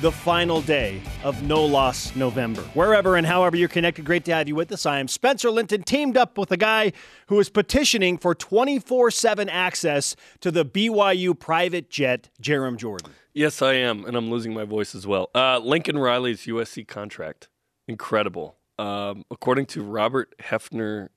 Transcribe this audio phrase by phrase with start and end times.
[0.00, 2.62] the final day of No Loss November.
[2.72, 4.86] Wherever and however you're connected, great to have you with us.
[4.86, 6.92] I am Spencer Linton, teamed up with a guy
[7.26, 13.12] who is petitioning for 24 7 access to the BYU private jet, Jarom Jordan.
[13.34, 15.28] Yes, I am, and I'm losing my voice as well.
[15.34, 17.48] Uh, Lincoln Riley's USC contract,
[17.86, 18.56] incredible.
[18.78, 21.08] Um, according to Robert Hefner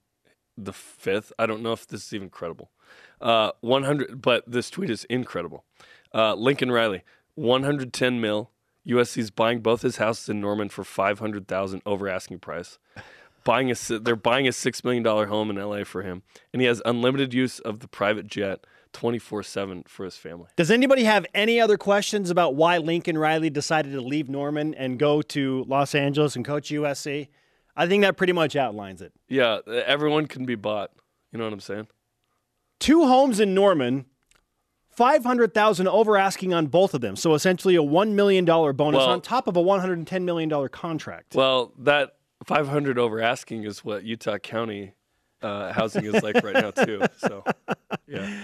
[0.58, 2.70] the fifth, I don't know if this is even credible.
[3.22, 5.64] Uh, 100, but this tweet is incredible.
[6.14, 7.04] Uh, Lincoln Riley,
[7.36, 8.52] 110 mil,
[8.88, 12.78] USC's buying both his houses in Norman for five hundred thousand over asking price.
[13.44, 16.68] Buying a they're buying a six million dollar home in LA for him, and he
[16.68, 18.66] has unlimited use of the private jet.
[18.94, 20.46] 24 7 for his family.
[20.56, 25.00] Does anybody have any other questions about why Lincoln Riley decided to leave Norman and
[25.00, 27.30] go to Los Angeles and coach USC?
[27.76, 29.12] I think that pretty much outlines it.
[29.28, 30.92] Yeah, everyone can be bought.
[31.32, 31.88] You know what I'm saying?
[32.80, 34.06] Two homes in Norman
[34.96, 37.16] 500,000 over asking on both of them.
[37.16, 41.36] So essentially a $1 million bonus well, on top of a $110 million contract.
[41.36, 44.94] Well, that 500 over asking is what Utah County
[45.42, 47.02] uh, housing is like right now too.
[47.18, 47.44] So,
[48.08, 48.42] yeah.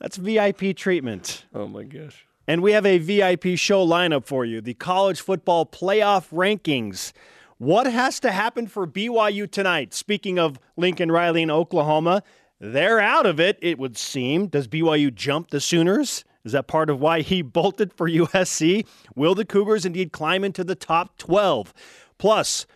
[0.00, 1.44] That's VIP treatment.
[1.54, 2.26] Oh my gosh.
[2.46, 4.60] And we have a VIP show lineup for you.
[4.60, 7.12] The college football playoff rankings.
[7.58, 9.92] What has to happen for BYU tonight?
[9.92, 12.22] Speaking of Lincoln Riley in Oklahoma,
[12.60, 14.46] they're out of it, it would seem.
[14.46, 16.24] Does BYU jump the Sooners?
[16.44, 18.86] Is that part of why he bolted for USC?
[19.14, 21.72] Will the Cougars indeed climb into the top 12?
[22.18, 22.66] Plus,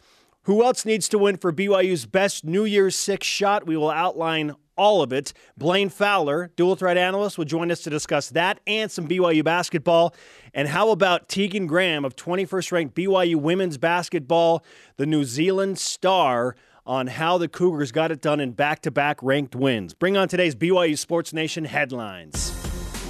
[0.44, 3.66] who else needs to win for BYU's best New Year's Six shot?
[3.66, 5.32] We will outline all of it.
[5.56, 10.14] Blaine Fowler, dual threat analyst, will join us to discuss that and some BYU basketball.
[10.52, 14.64] And how about Tegan Graham of 21st ranked BYU women's basketball,
[14.96, 16.56] the New Zealand star?
[16.86, 19.94] On how the Cougars got it done in back to back ranked wins.
[19.94, 22.50] Bring on today's BYU Sports Nation headlines.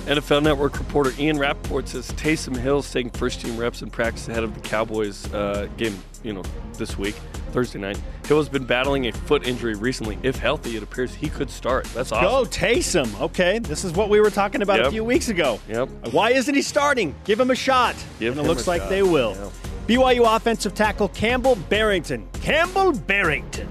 [0.07, 4.45] NFL Network reporter Ian Rapoport says Taysom Hill's taking first team reps in practice ahead
[4.45, 6.43] of the Cowboys uh, game, you know,
[6.77, 7.15] this week,
[7.53, 7.99] Thursday night.
[8.27, 10.19] Hill has been battling a foot injury recently.
[10.23, 11.87] If healthy, it appears he could start.
[11.95, 12.29] That's awesome.
[12.29, 13.19] Go Taysom.
[13.19, 14.87] Okay, this is what we were talking about yep.
[14.89, 15.59] a few weeks ago.
[15.71, 15.89] Yep.
[16.13, 17.15] Why isn't he starting?
[17.25, 17.97] Give him a shot.
[18.21, 18.91] Give and it looks like shot.
[18.91, 19.35] they will.
[19.35, 19.74] Yep.
[19.87, 22.27] BYU offensive tackle Campbell Barrington.
[22.41, 23.69] Campbell Barrington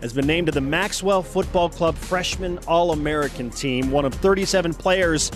[0.00, 4.74] has been named to the Maxwell Football Club Freshman All American team, one of 37
[4.74, 5.30] players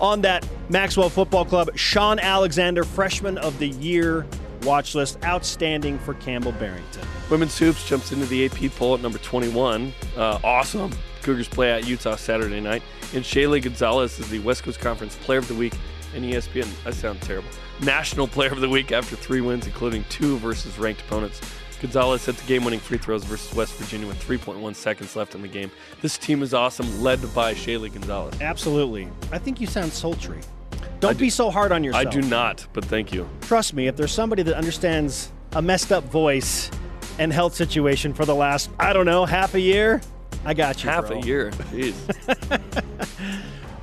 [0.00, 1.76] on that Maxwell Football Club.
[1.76, 4.24] Shaun Alexander, Freshman of the Year
[4.62, 5.18] watch list.
[5.24, 7.02] Outstanding for Campbell Barrington.
[7.30, 9.92] Women's Hoops jumps into the AP poll at number 21.
[10.16, 10.92] Uh, awesome.
[11.22, 12.82] Cougars play at Utah Saturday night.
[13.14, 15.74] And Shaylee Gonzalez is the West Coast Conference Player of the Week
[16.14, 16.68] and ESPN.
[16.86, 17.48] I sound terrible.
[17.82, 21.40] National Player of the Week after three wins, including two versus ranked opponents.
[21.80, 25.42] Gonzalez set the game winning free throws versus West Virginia with 3.1 seconds left in
[25.42, 25.68] the game.
[26.00, 28.40] This team is awesome, led by Shaylee Gonzalez.
[28.40, 29.08] Absolutely.
[29.32, 30.40] I think you sound sultry.
[31.00, 32.06] Don't be so hard on yourself.
[32.06, 33.28] I do not, but thank you.
[33.40, 36.70] Trust me, if there's somebody that understands a messed up voice
[37.18, 40.00] and health situation for the last, I don't know, half a year,
[40.44, 40.90] I got you.
[40.90, 41.18] Half bro.
[41.18, 41.50] a year.
[41.72, 41.94] Jeez.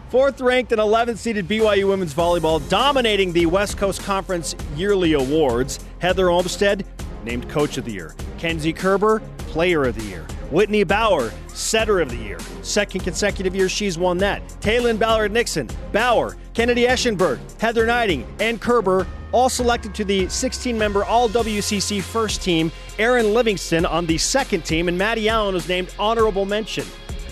[0.10, 5.80] Fourth ranked and 11th seeded BYU women's volleyball dominating the West Coast Conference yearly awards.
[6.00, 6.86] Heather Olmstead
[7.24, 8.16] named Coach of the Year.
[8.40, 10.26] Kenzie Koerber, Player of the Year.
[10.50, 12.40] Whitney Bauer, Setter of the Year.
[12.64, 14.42] Second consecutive year she's won that.
[14.62, 20.78] Taylen Ballard Nixon, Bauer, Kennedy Eschenburg, Heather Gneiting, and Koerber all selected to the 16
[20.78, 22.72] member All WCC first team.
[22.98, 26.86] Erin Livingston on the second team, and Maddie Allen was named honorable mention.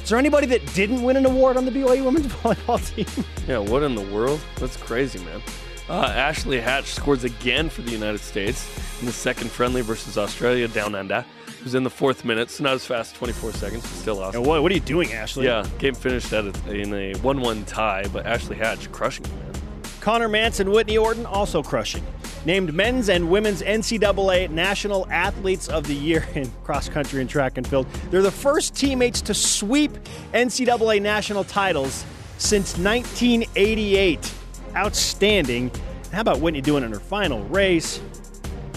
[0.03, 3.25] Is there anybody that didn't win an award on the BYU women's volleyball team?
[3.47, 4.39] Yeah, what in the world?
[4.55, 5.41] That's crazy, man.
[5.89, 8.69] Uh, Ashley Hatch scores again for the United States
[8.99, 11.25] in the second friendly versus Australia down under.
[11.47, 14.43] It was in the fourth minute, so not as fast, 24 seconds, but still awesome.
[14.43, 15.45] what, what are you doing, Ashley?
[15.45, 19.53] Yeah, game finished at a, in a 1-1 tie, but Ashley Hatch crushing it, man.
[20.07, 22.01] Conner Mantz, and Whitney Orton also crushing.
[22.45, 27.57] Named men's and women's NCAA National Athletes of the Year in cross country and track
[27.57, 27.87] and field.
[28.09, 29.91] They're the first teammates to sweep
[30.33, 32.05] NCAA national titles
[32.37, 34.33] since 1988.
[34.77, 35.71] Outstanding.
[36.13, 37.99] How about Whitney doing in her final race?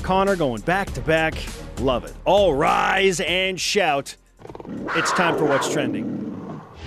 [0.03, 1.35] Conner going back to back.
[1.79, 2.15] Love it.
[2.25, 4.17] All rise and shout.
[4.97, 6.20] It's time for what's trending.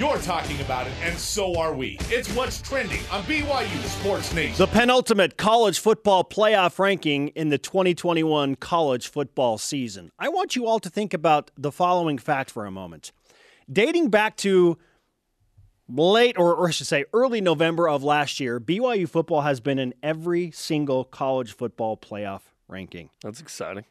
[0.04, 1.98] You're talking about it, and so are we.
[2.10, 4.58] It's what's trending on BYU Sports Nation.
[4.58, 10.12] The penultimate college football playoff ranking in the 2021 college football season.
[10.20, 13.14] I want you all to think about the following fact for a moment.
[13.72, 14.78] Dating back to
[15.88, 19.80] late, or, or I should say early November of last year, BYU football has been
[19.80, 23.10] in every single college football playoff ranking.
[23.22, 23.86] That's exciting.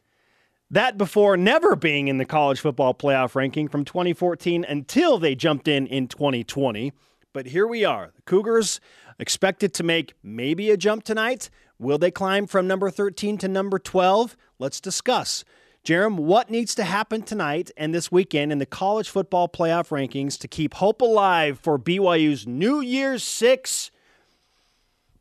[0.73, 5.67] That before never being in the college football playoff ranking from 2014 until they jumped
[5.67, 6.93] in in 2020.
[7.31, 8.09] But here we are.
[8.15, 8.79] The Cougars
[9.19, 11.51] expected to make maybe a jump tonight.
[11.77, 14.35] Will they climb from number 13 to number 12?
[14.57, 15.45] Let's discuss.
[15.85, 20.39] Jarom, what needs to happen tonight and this weekend in the college football playoff rankings
[20.39, 23.91] to keep hope alive for BYU's New Year's Six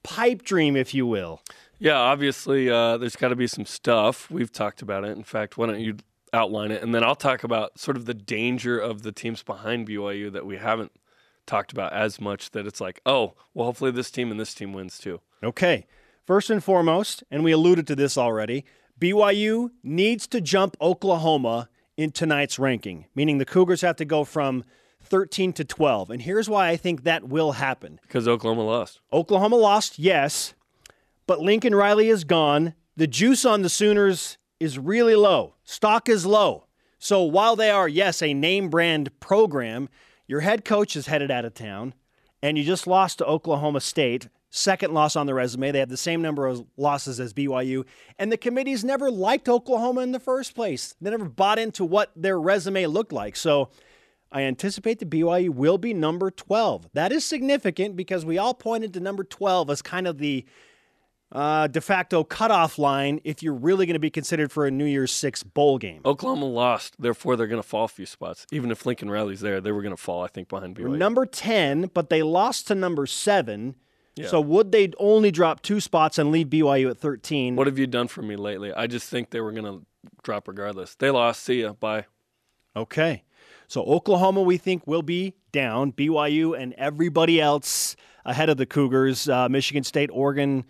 [0.02, 1.43] pipe dream, if you will?
[1.82, 4.31] Yeah, obviously, uh, there's got to be some stuff.
[4.31, 5.17] We've talked about it.
[5.17, 5.96] In fact, why don't you
[6.32, 6.81] outline it?
[6.81, 10.46] And then I'll talk about sort of the danger of the teams behind BYU that
[10.46, 10.93] we haven't
[11.44, 14.73] talked about as much that it's like, oh, well, hopefully this team and this team
[14.73, 15.23] wins too.
[15.43, 15.84] Okay.
[16.25, 18.64] First and foremost, and we alluded to this already,
[19.00, 24.62] BYU needs to jump Oklahoma in tonight's ranking, meaning the Cougars have to go from
[25.02, 26.11] 13 to 12.
[26.11, 27.99] And here's why I think that will happen.
[28.02, 29.00] Because Oklahoma lost.
[29.12, 30.55] Oklahoma lost, yes,
[31.26, 32.74] but Lincoln Riley is gone.
[32.96, 35.54] The juice on the Sooners is really low.
[35.64, 36.66] Stock is low.
[36.98, 39.88] So while they are, yes, a name brand program,
[40.26, 41.94] your head coach is headed out of town,
[42.42, 44.28] and you just lost to Oklahoma State.
[44.50, 45.72] Second loss on the resume.
[45.72, 47.86] They have the same number of losses as BYU.
[48.19, 50.94] And the committees never liked Oklahoma in the first place.
[51.00, 53.34] They never bought into what their resume looked like.
[53.34, 53.70] So
[54.30, 56.90] I anticipate the BYU will be number 12.
[56.92, 60.44] That is significant because we all pointed to number 12 as kind of the
[61.32, 64.84] uh, de facto cutoff line if you're really going to be considered for a New
[64.84, 66.02] Year's Six bowl game.
[66.05, 68.46] Oklahoma lost, therefore they're going to fall a few spots.
[68.52, 70.96] Even if Lincoln Riley's there, they were going to fall, I think, behind BYU.
[70.96, 73.75] Number 10, but they lost to number 7.
[74.14, 74.29] Yeah.
[74.29, 77.56] So would they only drop two spots and leave BYU at 13?
[77.56, 78.73] What have you done for me lately?
[78.73, 79.87] I just think they were going to
[80.23, 80.94] drop regardless.
[80.94, 81.43] They lost.
[81.43, 81.73] See ya.
[81.73, 82.06] Bye.
[82.76, 83.25] Okay.
[83.69, 85.93] So Oklahoma, we think, will be down.
[85.93, 87.96] BYU and everybody else
[88.26, 89.31] ahead of the Cougars.
[89.31, 90.64] Uh, Michigan State, Oregon,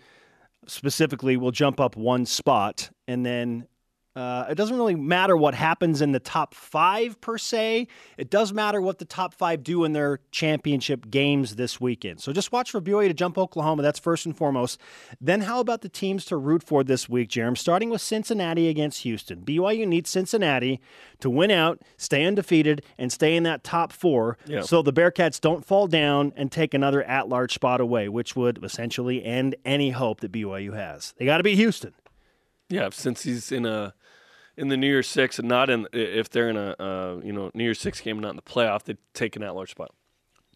[0.67, 2.89] specifically will jump up one spot.
[3.07, 3.67] And then
[4.15, 7.87] uh, it doesn't really matter what happens in the top five per se.
[8.17, 12.21] It does matter what the top five do in their championship games this weekend.
[12.21, 13.81] So just watch for BYU to jump Oklahoma.
[13.81, 14.79] That's first and foremost.
[15.19, 17.57] Then how about the teams to root for this week, Jeremy?
[17.57, 19.41] Starting with Cincinnati against Houston.
[19.41, 20.79] BYU needs Cincinnati
[21.19, 25.65] to win out, stay undefeated, and stay in that top four so the Bearcats don't
[25.65, 30.31] fall down and take another at-large spot away, which would essentially end any hope that
[30.31, 31.15] BYU has.
[31.17, 31.93] They got to beat Houston.
[32.69, 33.93] Yeah, Cincy's in a
[34.57, 37.51] in the New Year's Six and not in if they're in a uh, you know
[37.53, 39.91] New Year's Six game, not in the playoff, they take an at-large spot.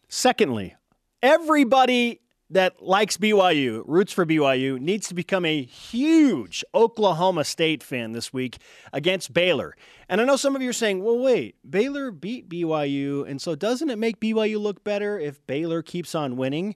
[0.08, 0.74] Secondly,
[1.22, 8.12] everybody that likes BYU, roots for BYU, needs to become a huge Oklahoma State fan
[8.12, 8.56] this week
[8.92, 9.76] against Baylor.
[10.08, 13.54] And I know some of you are saying, well, wait, Baylor beat BYU, and so
[13.54, 16.74] doesn't it make BYU look better if Baylor keeps on winning?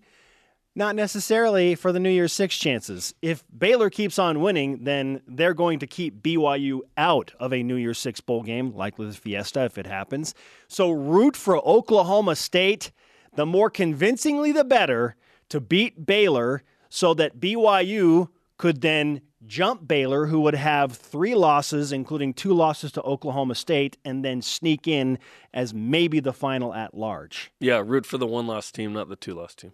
[0.74, 3.14] Not necessarily for the New Year's Six chances.
[3.20, 7.76] If Baylor keeps on winning, then they're going to keep BYU out of a New
[7.76, 10.34] Year's Six bowl game, likely the Fiesta if it happens.
[10.68, 12.90] So root for Oklahoma State,
[13.34, 15.16] the more convincingly the better,
[15.50, 21.92] to beat Baylor so that BYU could then jump Baylor, who would have three losses,
[21.92, 25.18] including two losses to Oklahoma State, and then sneak in
[25.52, 27.50] as maybe the final at large.
[27.60, 29.72] Yeah, root for the one loss team, not the two loss team.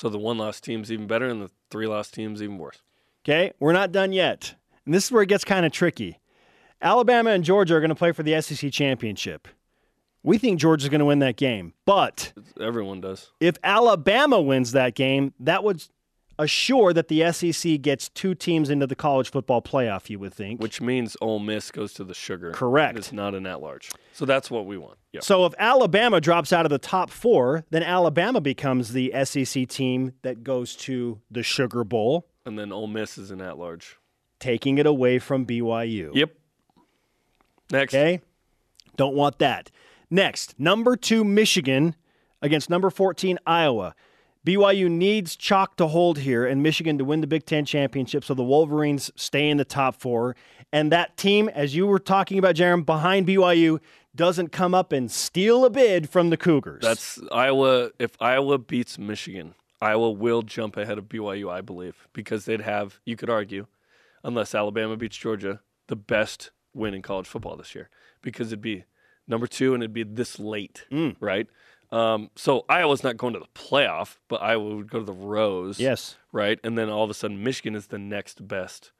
[0.00, 2.80] So the one loss team's even better, and the three loss team's even worse.
[3.22, 4.54] Okay, we're not done yet.
[4.86, 6.18] And this is where it gets kind of tricky.
[6.80, 9.46] Alabama and Georgia are going to play for the SEC championship.
[10.22, 13.30] We think Georgia's going to win that game, but everyone does.
[13.40, 15.84] If Alabama wins that game, that would
[16.38, 20.62] assure that the SEC gets two teams into the college football playoff, you would think.
[20.62, 22.52] Which means Ole Miss goes to the sugar.
[22.52, 22.96] Correct.
[22.96, 23.90] It's not an at large.
[24.14, 24.96] So that's what we want.
[25.12, 25.24] Yep.
[25.24, 30.12] So if Alabama drops out of the top four, then Alabama becomes the SEC team
[30.22, 32.26] that goes to the Sugar Bowl.
[32.46, 33.96] And then Ole Miss is an at large.
[34.38, 36.14] Taking it away from BYU.
[36.14, 36.32] Yep.
[37.72, 37.94] Next.
[37.94, 38.20] Okay.
[38.96, 39.70] Don't want that.
[40.10, 41.94] Next, number two, Michigan
[42.42, 43.94] against number 14, Iowa.
[44.46, 48.32] BYU needs chalk to hold here and Michigan to win the Big Ten championship so
[48.32, 50.34] the Wolverines stay in the top four.
[50.72, 53.80] And that team, as you were talking about, Jarom, behind BYU,
[54.16, 56.82] doesn't come up and steal a bid from the Cougars.
[56.82, 57.90] That's Iowa.
[57.98, 63.00] If Iowa beats Michigan, Iowa will jump ahead of BYU, I believe, because they'd have,
[63.04, 63.66] you could argue,
[64.24, 67.90] unless Alabama beats Georgia, the best win in college football this year
[68.22, 68.84] because it'd be
[69.26, 71.16] number two and it'd be this late, mm.
[71.20, 71.46] right?
[71.92, 75.80] Um, so Iowa's not going to the playoff, but Iowa would go to the Rose.
[75.80, 76.16] Yes.
[76.32, 76.60] Right.
[76.62, 78.92] And then all of a sudden, Michigan is the next best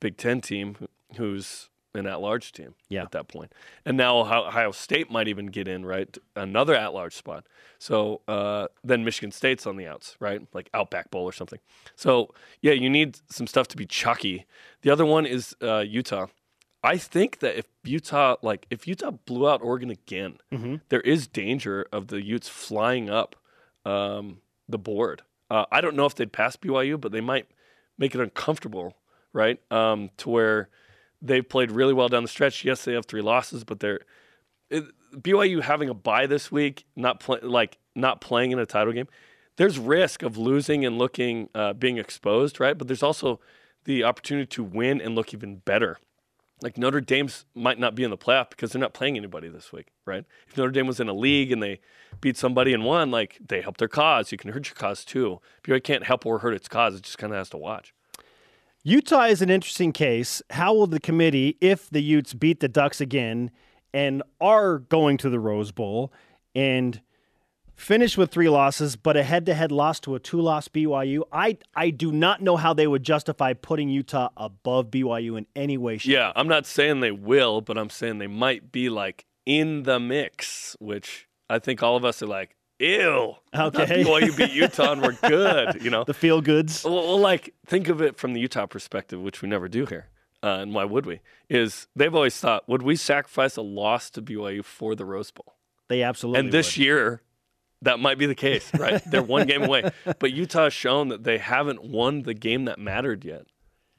[0.00, 0.76] Big Ten team
[1.16, 3.02] who's an at large team Yeah.
[3.02, 3.52] at that point.
[3.84, 6.16] And now Ohio State might even get in, right?
[6.34, 7.46] Another at large spot.
[7.78, 10.40] So uh, then Michigan State's on the outs, right?
[10.54, 11.58] Like Outback Bowl or something.
[11.94, 12.30] So
[12.62, 14.46] yeah, you need some stuff to be chalky.
[14.80, 16.28] The other one is uh, Utah.
[16.84, 20.38] I think that if Utah, like if Utah blew out Oregon again,
[20.88, 23.36] there is danger of the Utes flying up
[23.84, 25.22] um, the board.
[25.50, 27.46] Uh, I don't know if they'd pass BYU, but they might
[27.98, 28.96] make it uncomfortable,
[29.32, 29.60] right?
[29.70, 30.68] Um, to where
[31.20, 32.64] they've played really well down the stretch.
[32.64, 34.00] Yes, they have three losses, but they're
[34.70, 34.84] it,
[35.14, 39.08] BYU having a bye this week, not play, like not playing in a title game.
[39.56, 42.76] There's risk of losing and looking uh, being exposed, right?
[42.76, 43.38] But there's also
[43.84, 45.98] the opportunity to win and look even better.
[46.62, 49.72] Like Notre Dame's might not be in the playoff because they're not playing anybody this
[49.72, 50.24] week, right?
[50.46, 51.80] If Notre Dame was in a league and they
[52.20, 54.30] beat somebody and won, like they help their cause.
[54.30, 55.40] You can hurt your cause too.
[55.64, 56.94] BYU can't help or hurt its cause.
[56.94, 57.92] It just kind of has to watch.
[58.84, 60.42] Utah is an interesting case.
[60.50, 63.50] How will the committee, if the Utes beat the Ducks again
[63.94, 66.12] and are going to the Rose Bowl
[66.54, 67.00] and
[67.82, 72.12] finish with three losses, but a head-to-head loss to a two-loss BYU, I I do
[72.12, 75.98] not know how they would justify putting Utah above BYU in any way.
[75.98, 76.12] Shape.
[76.12, 79.98] Yeah, I'm not saying they will, but I'm saying they might be like in the
[79.98, 83.34] mix, which I think all of us are like, ew.
[83.54, 84.04] Okay.
[84.04, 86.04] BYU beat Utah and we're good, you know?
[86.04, 86.84] The feel goods.
[86.84, 90.08] Well, well, like think of it from the Utah perspective, which we never do here.
[90.44, 91.20] Uh, and why would we?
[91.48, 95.54] Is they've always thought, would we sacrifice a loss to BYU for the Rose Bowl?
[95.88, 96.84] They absolutely and this would.
[96.84, 97.22] year,
[97.82, 99.02] that might be the case, right?
[99.10, 99.90] They're one game away.
[100.18, 103.46] But Utah has shown that they haven't won the game that mattered yet.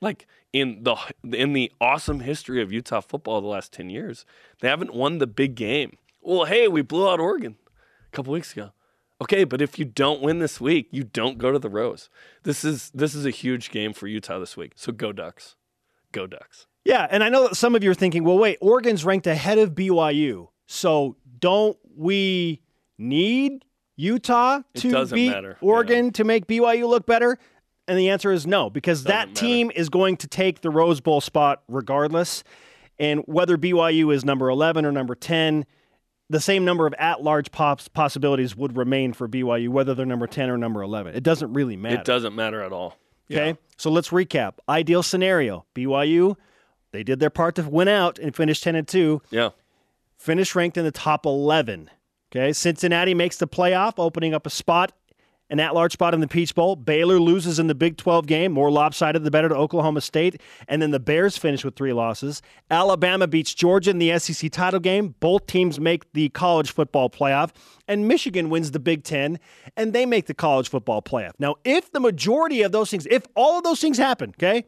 [0.01, 4.25] Like in the in the awesome history of Utah football the last ten years,
[4.59, 5.97] they haven't won the big game.
[6.21, 7.55] Well, hey, we blew out Oregon
[8.11, 8.71] a couple weeks ago.
[9.21, 12.09] Okay, but if you don't win this week, you don't go to the Rose.
[12.43, 14.73] This is this is a huge game for Utah this week.
[14.75, 15.55] So go Ducks.
[16.11, 16.67] Go Ducks.
[16.83, 19.57] Yeah, and I know that some of you are thinking, well, wait, Oregon's ranked ahead
[19.57, 20.49] of BYU.
[20.67, 22.61] So don't we
[22.97, 23.63] need
[23.95, 27.37] Utah to beat matter, Oregon to make BYU look better?
[27.87, 31.01] And the answer is no, because that Doesn't team is going to take the Rose
[31.01, 32.43] Bowl spot regardless.
[32.97, 35.65] And whether BYU is number 11 or number 10,
[36.29, 40.27] the same number of at large pops possibilities would remain for BYU, whether they're number
[40.27, 41.13] 10 or number 11.
[41.15, 41.95] It doesn't really matter.
[41.95, 42.97] It doesn't matter at all.
[43.27, 43.39] Yeah.
[43.39, 43.59] Okay.
[43.77, 44.53] So let's recap.
[44.69, 46.35] Ideal scenario BYU,
[46.91, 49.49] they did their part to win out and finish 10 and 2, Yeah.
[50.17, 51.89] finish ranked in the top 11.
[52.35, 52.51] Okay.
[52.51, 54.91] Cincinnati makes the playoff, opening up a spot,
[55.51, 56.75] an at large spot in the Peach Bowl.
[56.75, 60.41] Baylor loses in the Big 12 game, more lopsided the better to Oklahoma State.
[60.67, 62.41] And then the Bears finish with three losses.
[62.71, 65.13] Alabama beats Georgia in the SEC title game.
[65.19, 67.51] Both teams make the college football playoff.
[67.87, 69.37] And Michigan wins the Big 10
[69.77, 71.33] and they make the college football playoff.
[71.37, 74.65] Now, if the majority of those things, if all of those things happen, okay,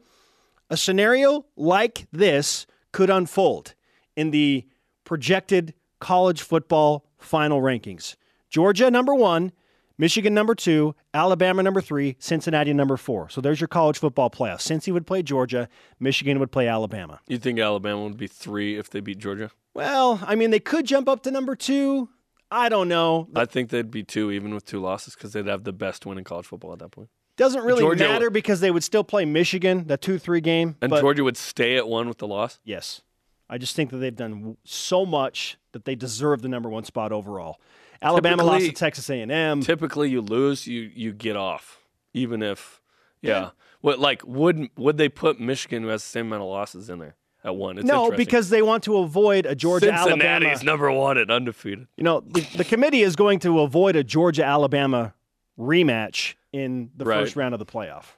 [0.70, 3.74] a scenario like this could unfold
[4.14, 4.64] in the
[5.02, 8.16] projected college football final rankings.
[8.50, 9.52] Georgia number 1,
[9.98, 13.28] Michigan number 2, Alabama number 3, Cincinnati number 4.
[13.30, 14.58] So there's your college football playoff.
[14.58, 15.68] Cincy would play Georgia,
[15.98, 17.20] Michigan would play Alabama.
[17.26, 19.50] You think Alabama would be three if they beat Georgia?
[19.74, 22.08] Well, I mean they could jump up to number 2.
[22.50, 23.28] I don't know.
[23.34, 26.16] I think they'd be two, even with two losses, because they'd have the best win
[26.16, 27.08] in college football at that point.
[27.36, 30.76] Doesn't really Georgia- matter because they would still play Michigan, the 2-3 game.
[30.80, 32.60] And but- Georgia would stay at one with the loss.
[32.64, 33.02] Yes.
[33.48, 37.12] I just think that they've done so much that they deserve the number one spot
[37.12, 37.60] overall.
[38.02, 39.60] Alabama lost to Texas A&M.
[39.62, 41.78] Typically, you lose, you you get off,
[42.12, 42.80] even if
[43.22, 43.50] yeah.
[43.80, 46.98] What like would would they put Michigan, who has the same amount of losses, in
[46.98, 47.78] there at one?
[47.78, 50.22] It's no, because they want to avoid a Georgia Alabama.
[50.22, 51.86] Cincinnati's number one and undefeated.
[51.96, 55.14] You know, the, the committee is going to avoid a Georgia Alabama
[55.58, 57.20] rematch in the Right.
[57.20, 58.16] first round of the playoff.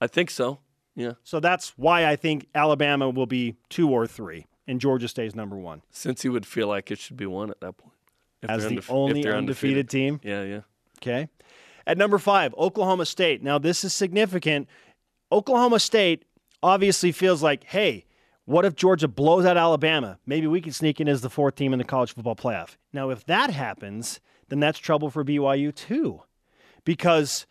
[0.00, 0.60] I think so.
[0.96, 5.34] Yeah, So that's why I think Alabama will be two or three, and Georgia stays
[5.34, 7.94] number one since he would feel like it should be one at that point.
[8.40, 10.20] If as the undef- if only they're undefeated team.
[10.22, 10.60] Yeah, yeah.
[10.98, 11.28] Okay.
[11.86, 13.42] At number five, Oklahoma State.
[13.42, 14.68] Now, this is significant.
[15.32, 16.24] Oklahoma State
[16.62, 18.06] obviously feels like, hey,
[18.44, 20.18] what if Georgia blows out Alabama?
[20.24, 22.76] Maybe we can sneak in as the fourth team in the college football playoff.
[22.92, 26.22] Now, if that happens, then that's trouble for BYU too,
[26.84, 27.46] because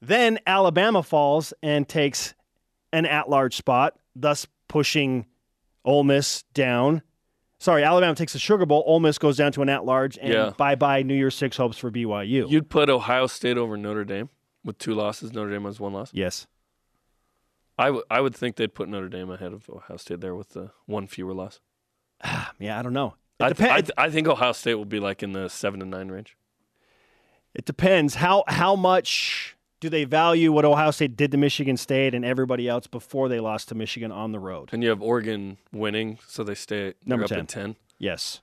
[0.00, 2.34] then Alabama falls and takes
[2.92, 5.26] an at large spot, thus pushing
[5.84, 7.02] Ole Miss down.
[7.58, 8.82] Sorry, Alabama takes the Sugar Bowl.
[8.86, 10.50] Ole Miss goes down to an at large, and Yeah.
[10.56, 12.48] bye bye New Year's Six hopes for BYU.
[12.48, 14.30] You'd put Ohio State over Notre Dame
[14.64, 15.32] with two losses.
[15.32, 16.10] Notre Dame has one loss.
[16.14, 16.46] yes.
[17.78, 20.50] I, w- I would think they'd put Notre Dame ahead of Ohio State there with
[20.50, 21.60] the one fewer loss.
[22.22, 23.14] Ah, yeah, I don't know.
[23.40, 25.86] I, th- I, th- I think Ohio State will be like in the seven to
[25.86, 26.36] nine range.
[27.54, 32.14] It depends how how much do they value what Ohio State did to Michigan State
[32.14, 34.68] and everybody else before they lost to Michigan on the road.
[34.72, 37.38] And you have Oregon winning, so they stay Number up 10.
[37.38, 37.76] at ten.
[37.98, 38.40] Yes.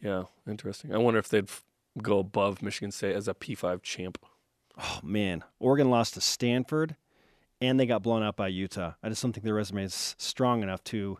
[0.00, 0.94] Yeah, interesting.
[0.94, 1.62] I wonder if they'd f-
[2.02, 4.18] go above Michigan State as a P5 champ.
[4.82, 6.96] Oh man, Oregon lost to Stanford,
[7.60, 8.92] and they got blown out by Utah.
[9.02, 11.18] I just don't think their resume is strong enough to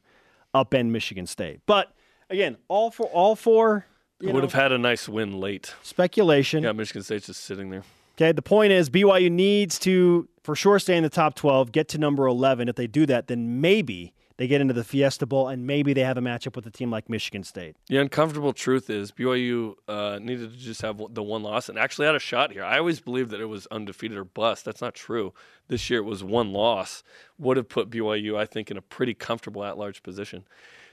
[0.54, 1.60] upend Michigan State.
[1.66, 1.92] But
[2.30, 3.84] again, all for all for
[4.18, 5.74] you would know, have had a nice win late.
[5.82, 6.62] speculation.
[6.62, 7.82] Yeah, Michigan State's just sitting there.
[8.20, 11.88] Okay, the point is BYU needs to for sure stay in the top 12, get
[11.88, 12.68] to number 11.
[12.68, 16.02] If they do that, then maybe they get into the Fiesta Bowl and maybe they
[16.02, 17.76] have a matchup with a team like Michigan State.
[17.86, 22.06] The uncomfortable truth is BYU uh, needed to just have the one loss and actually
[22.06, 22.62] had a shot here.
[22.62, 24.66] I always believed that it was undefeated or bust.
[24.66, 25.32] That's not true.
[25.68, 27.02] This year it was one loss.
[27.38, 30.44] Would have put BYU, I think, in a pretty comfortable at-large position.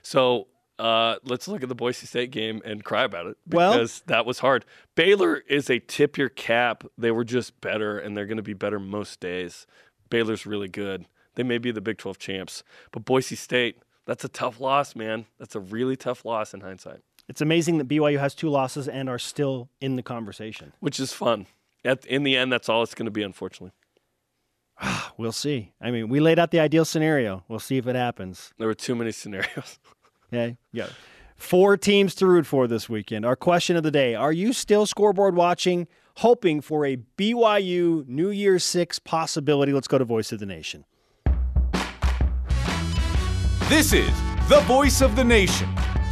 [0.01, 0.48] So
[0.79, 4.25] uh, let's look at the Boise State game and cry about it Well- because that
[4.25, 4.65] was hard.
[4.96, 6.84] Baylor is a tip your cap.
[6.98, 9.65] They were just better, and they're going to be better most days.
[10.10, 11.05] Baylor's really good.
[11.36, 15.25] They may be the Big 12 champs, but Boise State, that's a tough loss, man.
[15.38, 17.01] That's a really tough loss in hindsight.
[17.27, 20.74] It's amazing that BYU has two losses and are still in the conversation.
[20.79, 21.46] which is fun.
[21.84, 23.74] At, in the end, that's all it's going to be, unfortunately.
[25.17, 25.74] We'll see.
[25.81, 27.43] I mean, we laid out the ideal scenario.
[27.48, 28.53] We'll see if it happens.
[28.60, 29.79] There were too many scenarios.
[30.31, 30.57] Okay.
[30.72, 30.88] Yeah.
[31.36, 33.25] Four teams to root for this weekend.
[33.25, 38.29] Our question of the day Are you still scoreboard watching, hoping for a BYU New
[38.29, 39.72] Year's Six possibility?
[39.72, 40.86] Let's go to Voice of the Nation.
[43.69, 44.10] This is
[44.48, 45.67] the voice of the nation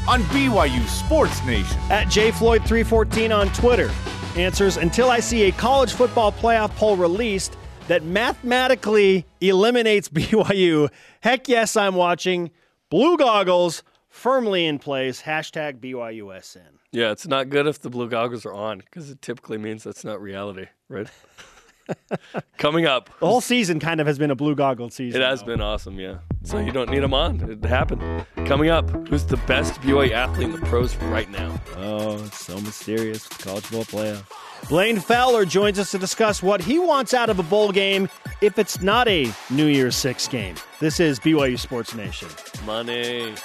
[0.07, 1.79] on BYU Sports Nation.
[1.89, 3.89] At JFloyd314 on Twitter
[4.35, 7.57] answers Until I see a college football playoff poll released
[7.87, 10.89] that mathematically eliminates BYU,
[11.21, 12.51] heck yes, I'm watching.
[12.89, 13.83] Blue goggles
[14.25, 15.21] firmly in place.
[15.21, 16.79] Hashtag BYUSN.
[16.91, 20.03] yeah, it's not good if the blue goggles are on because it typically means that's
[20.03, 21.07] not reality, right?
[22.57, 25.21] Coming up, The whole season kind of has been a blue goggle season.
[25.21, 25.45] it has though.
[25.45, 26.17] been awesome, yeah.
[26.41, 27.39] So you don't need them on.
[27.47, 28.25] It happened.
[28.47, 31.61] Coming up, who's the best BYU athlete in the pros right now?
[31.77, 34.23] Oh, it's so mysterious college football playoff.
[34.69, 38.09] Blaine Fowler joins us to discuss what he wants out of a bowl game
[38.41, 40.55] if it's not a New Year's Six game.
[40.79, 42.29] This is BYU Sports Nation.
[42.65, 43.35] Money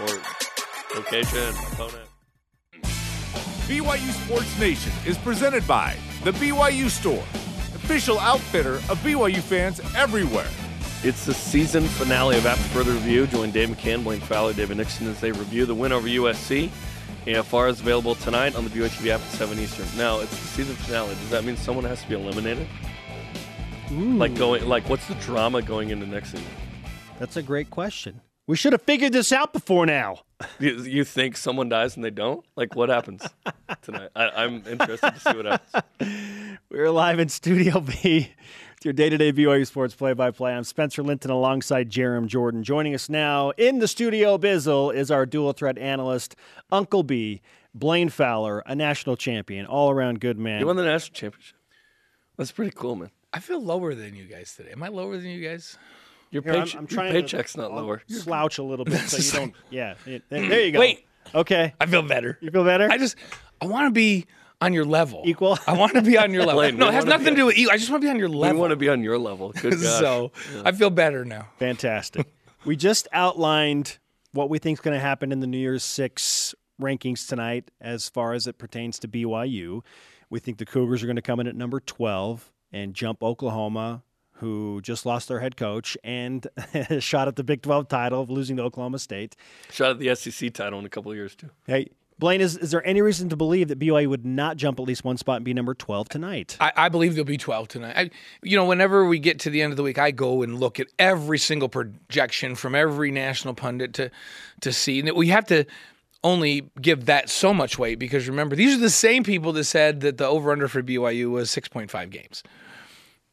[0.00, 0.20] or
[0.94, 2.08] location, opponent.
[3.66, 7.22] BYU Sports Nation is presented by the BYU Store,
[7.74, 10.48] official outfitter of BYU fans everywhere.
[11.02, 13.26] It's the season finale of After Further Review.
[13.26, 16.70] Join Dave McCann, Blaine Fowler, David Nixon as they review the win over USC.
[17.26, 19.86] AFR is available tonight on the BYU TV app at 7 Eastern.
[19.96, 21.14] Now, it's the season finale.
[21.14, 22.66] Does that mean someone has to be eliminated?
[23.90, 26.46] Like going, like what's the drama going into next season?
[27.18, 28.20] That's a great question.
[28.46, 30.20] We should have figured this out before now.
[30.58, 32.44] You, you think someone dies and they don't?
[32.56, 33.22] Like what happens
[33.82, 34.10] tonight?
[34.16, 36.58] I, I'm interested to see what happens.
[36.70, 38.32] We're live in Studio B
[38.74, 40.52] with your day-to-day BYU Sports play-by-play.
[40.52, 42.64] I'm Spencer Linton alongside Jarom Jordan.
[42.64, 46.34] Joining us now in the studio, Bizzle, is our dual threat analyst,
[46.72, 47.42] Uncle B,
[47.74, 50.60] Blaine Fowler, a national champion, all-around good man.
[50.60, 51.56] You won the national championship.
[52.36, 53.10] That's pretty cool, man.
[53.32, 54.72] I feel lower than you guys today.
[54.72, 55.78] Am I lower than you guys?
[56.30, 58.02] Your, Here, I'm- I'm your trying to- paycheck's not I'll lower.
[58.08, 59.54] Slouch a little bit so you don't.
[59.70, 60.80] Yeah, it- there you go.
[60.80, 61.06] Wait.
[61.34, 61.74] Okay.
[61.80, 62.38] I feel better.
[62.40, 62.88] You feel better?
[62.90, 63.16] I just
[63.60, 64.26] I want to be
[64.60, 65.22] on your level.
[65.26, 65.58] Equal?
[65.66, 66.54] I want to be on your level.
[66.60, 67.70] Blaine, no, we it has wanna nothing to do with you.
[67.70, 68.60] I just want to be on your We level.
[68.60, 69.50] want to be on your level.
[69.52, 70.00] Good gosh.
[70.00, 70.32] so
[70.64, 71.48] I feel better now.
[71.58, 72.26] Fantastic.
[72.64, 73.98] we just outlined
[74.32, 78.08] what we think is going to happen in the New Year's Six rankings tonight as
[78.08, 79.82] far as it pertains to BYU.
[80.30, 84.02] We think the Cougars are going to come in at number 12 and jump Oklahoma,
[84.40, 86.46] who just lost their head coach and
[86.98, 89.36] shot at the Big 12 title of losing to Oklahoma State.
[89.70, 91.50] Shot at the SEC title in a couple of years too.
[91.66, 94.86] Hey, Blaine, is, is there any reason to believe that BYU would not jump at
[94.86, 96.56] least one spot and be number 12 tonight?
[96.60, 97.94] I, I believe there'll be 12 tonight.
[97.96, 98.10] I,
[98.42, 100.78] you know, whenever we get to the end of the week, I go and look
[100.78, 104.10] at every single projection from every national pundit to
[104.60, 105.00] to see.
[105.00, 105.64] And we have to
[106.22, 110.02] only give that so much weight because remember, these are the same people that said
[110.02, 112.42] that the over under for BYU was 6.5 games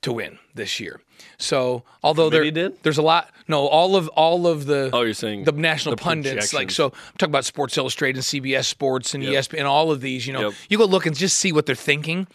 [0.03, 1.01] to win this year.
[1.37, 2.81] So although there, did?
[2.83, 6.01] there's a lot, no, all of all of the Oh, you're saying the national the
[6.01, 6.87] pundits, like so.
[6.87, 9.33] I'm talking about Sports Illustrated, and CBS Sports, and Yep.
[9.33, 10.27] ESPN, and all of these.
[10.27, 10.53] You know, Yep.
[10.69, 12.27] you go look and just see what they're thinking,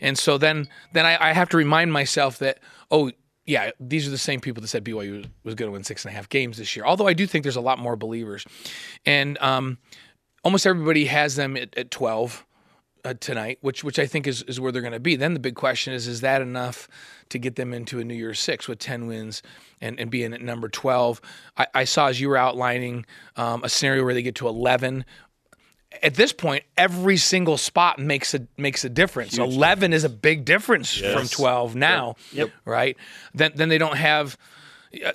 [0.00, 2.58] and so then then I, I have to remind myself that
[2.90, 3.12] oh
[3.46, 6.12] yeah, these are the same people that said BYU was going to win six and
[6.12, 6.84] a half games this year.
[6.86, 8.44] Although I do think there's a lot more believers,
[9.06, 9.78] and um,
[10.42, 12.44] almost everybody has them at, at 12
[13.04, 15.16] uh, tonight, which which I think is, is where they're going to be.
[15.16, 16.88] Then the big question is: Is that enough
[17.28, 19.42] to get them into a New Year's Six with ten wins
[19.80, 21.20] and, and being at number twelve?
[21.56, 25.04] I, I saw as you were outlining um, a scenario where they get to eleven.
[26.02, 29.38] at this point, every single spot makes a makes a difference.
[29.38, 32.16] Eleven is a big difference from twelve now.
[32.32, 32.50] Yep.
[32.64, 32.96] Right.
[33.34, 34.36] Then then they don't have.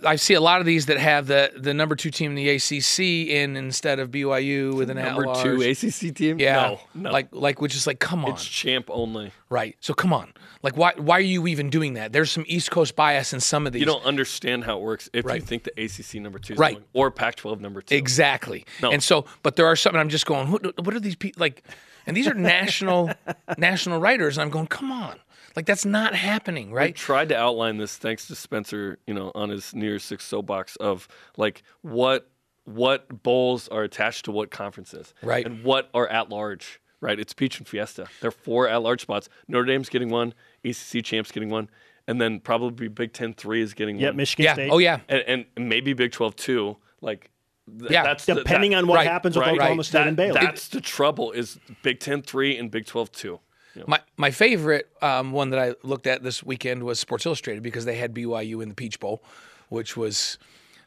[0.06, 2.50] I see a lot of these that have the the number two team in the
[2.50, 6.40] ACC in instead of BYU with an Number two ACC team.
[6.40, 6.56] Yeah.
[6.56, 7.12] No, no.
[7.12, 8.32] Like like which is like come on.
[8.32, 9.32] it's champ only.
[9.50, 9.76] right.
[9.80, 10.34] So come on.
[10.62, 12.12] Like why why are you even doing that?
[12.12, 13.80] There's some East Coast bias in some of these.
[13.80, 16.76] You don't understand how it works if you think the ACC number two is Right.
[16.76, 17.96] going, or Pac-12 number two.
[17.96, 18.66] Exactly.
[18.82, 18.92] No.
[18.92, 21.40] And so, but there are some, and I'm just going, what, what are these people
[21.40, 21.64] like?
[22.10, 23.12] And these are national,
[23.58, 24.38] national writers.
[24.38, 25.20] And I'm going, come on,
[25.56, 26.90] like that's not happening, right?
[26.90, 30.26] I tried to outline this thanks to Spencer, you know, on his New Year's Six
[30.26, 32.30] soapbox of like what
[32.66, 35.46] what bowls are attached to what conferences, Right.
[35.46, 37.20] and what are at large, right?
[37.20, 38.08] It's Peach and Fiesta.
[38.22, 39.28] There are four at large spots.
[39.48, 41.70] Notre Dame's getting one, ACC champs getting one,
[42.08, 44.52] and then probably Big Ten three is getting Yep, one, Michigan Yeah.
[44.52, 44.74] Michigan State.
[44.76, 45.00] Oh yeah.
[45.08, 46.78] and, and maybe Big Twelve too.
[47.02, 47.32] Like,
[47.80, 49.86] th- Yeah, that's the- Depending that- on what right, happens with right, Oklahoma right.
[49.86, 50.40] State that- and Baylor.
[50.42, 53.40] That's the trouble is Big Ten three and Big Twelve two.
[53.76, 57.26] You know, My my favorite um, one that I looked at this weekend was Sports
[57.26, 59.24] Illustrated because they had BYU in the Peach Bowl,
[59.70, 60.38] which was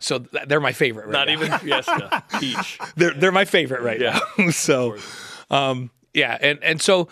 [0.01, 1.07] so th- they're my favorite.
[1.07, 1.33] Right Not now.
[1.35, 2.79] even Fiesta, Peach.
[2.97, 4.18] they're they're my favorite right Yeah.
[4.37, 4.49] now.
[4.51, 4.97] so,
[5.51, 7.09] um, yeah, and and so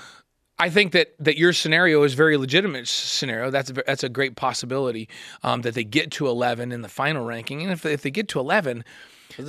[0.59, 3.51] I think that that your scenario is very legitimate scenario.
[3.51, 5.09] That's a, that's a great possibility
[5.45, 8.27] um, that they get to eleven in the final ranking, and if if they get
[8.31, 8.85] to eleven.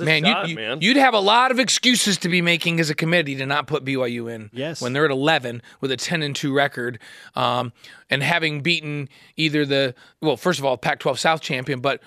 [0.00, 0.80] A Man, shot, you, man.
[0.82, 3.84] would have a lot of excuses to be making as a committee to not put
[3.84, 4.50] BYU in.
[4.52, 4.80] Yes.
[4.80, 6.98] when they're at eleven with a ten and two record,
[7.34, 7.72] um,
[8.10, 12.00] and having beaten either the well, first of all, Pac-12 South champion, but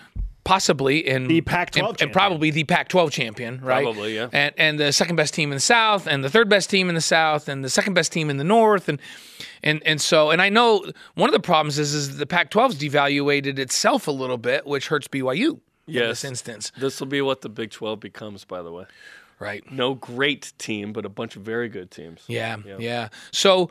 [0.45, 3.83] possibly in The Pac-12 and, and probably the Pac-12 champion, right?
[3.83, 4.29] Probably, yeah.
[4.31, 6.95] And and the second best team in the South, and the third best team in
[6.95, 8.99] the South, and the second best team in the North, and
[9.63, 13.59] and and so and I know one of the problems is is the Pac-12's devaluated
[13.59, 16.07] itself a little bit, which hurts BYU in Yes.
[16.21, 18.85] this instance, This will be what the Big 12 becomes, by the way.
[19.39, 19.69] right?
[19.71, 22.23] No great team, but a bunch of very good teams.
[22.27, 23.09] Yeah, yeah.
[23.31, 23.69] So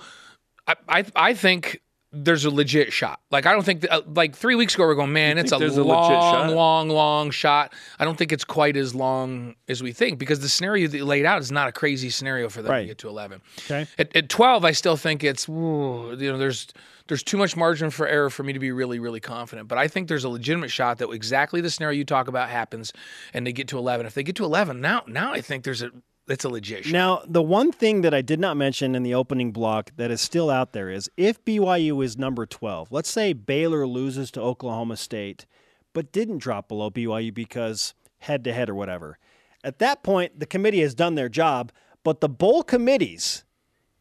[0.67, 1.81] I, I I think
[2.15, 3.21] there's a legit shot.
[3.31, 5.59] Like I don't think uh, like three weeks ago we are going, man, it's a,
[5.59, 6.51] long, legit shot?
[6.53, 7.73] long, long shot.
[7.99, 11.05] I don't think it's quite as long as we think because the scenario that you
[11.05, 12.83] laid out is not a crazy scenario for them Right.
[12.83, 13.41] to get to 11.
[13.67, 13.87] Okay.
[13.99, 16.69] At, at 12, I still think it's ooh, you know there's
[17.09, 19.69] there's too much margin for error for me to be really really confident.
[19.69, 22.93] But I think there's a legitimate shot that exactly the scenario you talk about happens,
[23.35, 24.07] and they get to 11.
[24.07, 25.91] If they get to 11, now now I think there's a
[26.29, 26.93] it's a legit shot.
[26.93, 30.21] Now, the one thing that I did not mention in the opening block that is
[30.21, 34.97] still out there is if BYU is number 12, let's say Baylor loses to Oklahoma
[34.97, 35.47] State,
[35.93, 39.19] but didn't drop below BYU because head to head or whatever.
[39.63, 43.45] At that point, the committee has done their job, but the bowl committees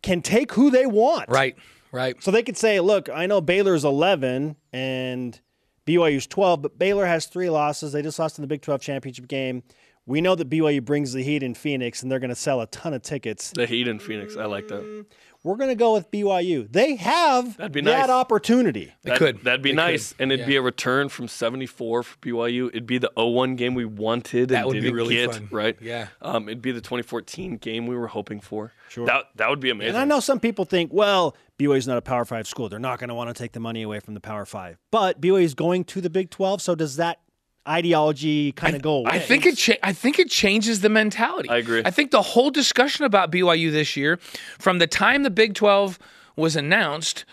[0.02, 1.30] can take who they want.
[1.30, 1.56] Right,
[1.92, 2.22] right.
[2.22, 5.40] So they could say, look, I know Baylor's 11 and
[5.86, 7.94] BYU's 12, but Baylor has three losses.
[7.94, 9.64] They just lost in the Big 12 championship game.
[10.06, 12.68] We know that BYU brings the heat in Phoenix, and they're going to sell a
[12.68, 13.52] ton of tickets.
[13.56, 14.36] The Heat in Phoenix.
[14.36, 15.06] I like that.
[15.44, 16.72] We're going to go with BYU.
[16.72, 18.94] They have That'd be that opportunity.
[19.04, 19.44] They That- could.
[19.44, 20.14] That'd be They nice.
[20.14, 20.22] could.
[20.24, 20.48] And it'd Yeah.
[20.48, 22.68] be a return from 74 for BYU.
[22.70, 25.48] It'd be the 01 game we wanted That and would be didn't really get, fun.
[25.52, 25.78] right?
[25.82, 26.08] Yeah.
[26.22, 28.72] Um, it'd be the 2014 game we were hoping for.
[28.90, 29.06] Sure.
[29.06, 29.90] That, that would be amazing.
[29.96, 32.70] And I know some people think, well, BYU's not a Power 5 school.
[32.70, 34.78] They're not going to want to take the money away from the Power 5.
[34.92, 37.20] But BYU is going to the Big 12, so does that
[37.68, 39.12] ideology kind of go away?
[39.12, 39.58] I think it.
[39.58, 41.50] Cha- I think it changes the mentality.
[41.50, 41.82] I agree.
[41.86, 44.18] I think the whole discussion about BYU this year,
[44.60, 46.00] from the time the Big Twelve
[46.36, 47.26] was announced,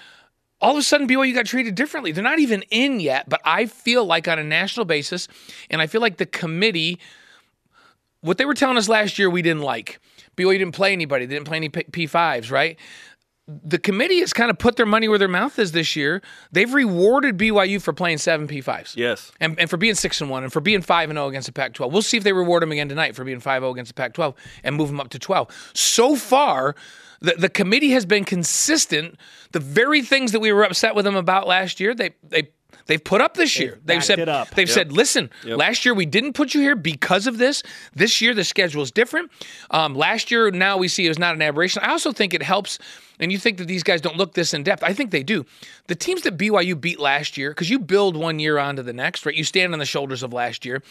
[0.61, 2.12] all of a sudden BYU got treated differently.
[2.12, 5.27] They're not even in yet, but I feel like on a national basis,
[5.71, 6.99] and I feel like the committee,
[8.21, 10.01] what they were telling us last year, we didn't like.
[10.37, 11.27] BYU didn't play anybody.
[11.27, 12.79] They didn't play any P fives, right?
[13.65, 16.23] The committee has kind of put their money where their mouth is this year.
[16.53, 18.97] They've rewarded BYU for playing seven P5s.
[18.97, 19.33] Yes.
[19.41, 21.53] And, and for being 6 and 1 and for being 5 and 0 against the
[21.53, 21.93] Pac 12.
[21.93, 24.13] We'll see if they reward them again tonight for being 5 0 against the Pac
[24.15, 24.35] 12
[24.65, 25.73] and move them up to 12.
[25.75, 26.75] So far,
[27.21, 29.17] the, the committee has been consistent.
[29.53, 32.51] The very things that we were upset with them about last year, they, they,
[32.90, 33.79] They've put up this year.
[33.85, 34.50] They've backed said it up.
[34.50, 37.62] they've said, listen, last year we didn't put you here because of this.
[37.94, 39.31] This year the schedule is different.
[39.70, 41.85] Um, last year now we see it was not an aberration.
[41.85, 42.81] I also think it helps,
[43.20, 44.83] and you think that these guys don't look this in depth.
[44.83, 45.46] I think they do.
[45.87, 49.24] The teams that BYU beat last year, because you build one year onto the next,
[49.24, 49.37] right?
[49.37, 50.83] You stand on the shoulders of last year.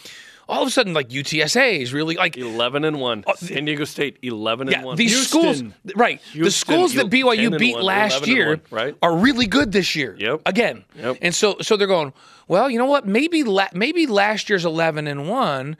[0.49, 3.23] All of a sudden, like UTSA is really like 11 and 1.
[3.37, 4.97] San Diego State 11 and Oh, 1.
[4.97, 5.73] these Houston.
[5.73, 6.19] schools, right?
[6.35, 8.95] the schools that BYU beat 1, last year 1, right?
[9.01, 10.15] are really good this year.
[10.19, 10.41] Yep.
[10.45, 10.83] Again.
[10.97, 11.17] Yep.
[11.21, 12.13] And so, so they're going.
[12.47, 13.05] Well, you know what?
[13.07, 15.77] Maybe la- maybe last year's eleven and one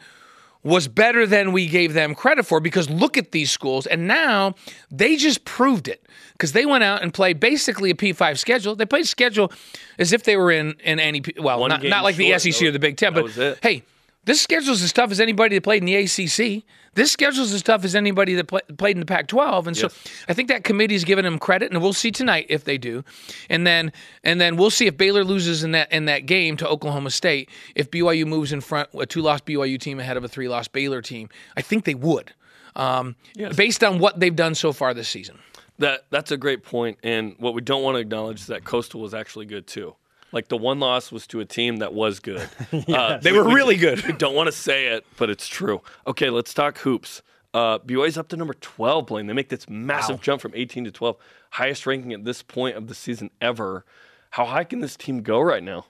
[0.62, 4.54] was better than we gave them credit for because look at these schools and now
[4.92, 8.76] they just proved it because they went out and played basically a P5 schedule.
[8.76, 9.52] They played schedule
[9.98, 12.38] as if they were in in any P- well One not, not like the.
[12.38, 13.32] SEC That or the Big Ten, but
[13.64, 13.84] hey.
[14.30, 16.64] This schedule's as tough as anybody that played in the ACC.
[16.94, 19.90] This schedule's as tough as anybody that play, played in the Pac-12, and so
[20.28, 23.04] I think that committee's given them credit, and we'll see tonight if they do,
[23.50, 23.92] and then
[24.24, 27.50] and then we'll see if Baylor loses in that in that game to Oklahoma State.
[27.74, 31.30] If BYU moves in front, a two-loss BYU team ahead of a three-loss Baylor team,
[31.58, 32.32] I think they would,
[32.76, 33.16] um,
[33.56, 35.40] based on what they've done so far this season.
[35.80, 39.02] That that's a great point, and what we don't want to acknowledge is that Coastal
[39.02, 39.96] was actually good too.
[40.32, 42.48] Like the one loss was to a team that was good.
[42.88, 44.06] uh, They were really good.
[44.06, 45.82] We don't want to say it, but it's true.
[46.06, 47.22] Okay, let's talk hoops.
[47.54, 49.26] Uh, BYU's up to number 12, Blaine.
[49.26, 51.16] They make this massive jump from 18 to 12,
[51.50, 53.86] highest ranking at this point of the season ever.
[54.30, 55.86] How high can this team go right now?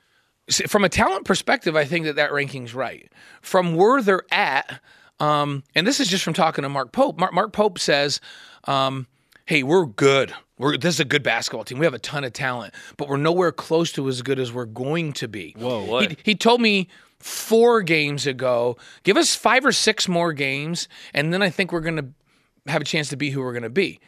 [0.49, 3.11] See, from a talent perspective, I think that that ranking's right.
[3.41, 4.79] From where they're at,
[5.19, 7.19] um, and this is just from talking to Mark Pope.
[7.19, 8.21] Mark, Mark Pope says,
[8.63, 9.05] um,
[9.49, 10.31] "Hey, we're good.
[10.59, 11.79] We're this is a good basketball team.
[11.79, 14.65] We have a ton of talent, but we're nowhere close to as good as we're
[14.65, 16.11] going to be." Whoa, what?
[16.11, 21.33] He, he told me four games ago, "Give us five or six more games, and
[21.33, 23.71] then I think we're going to have a chance to be who we're going to
[23.71, 23.99] be."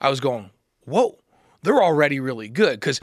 [0.00, 0.50] I was going,
[0.84, 1.16] "Whoa,
[1.62, 3.00] they're already really good." Because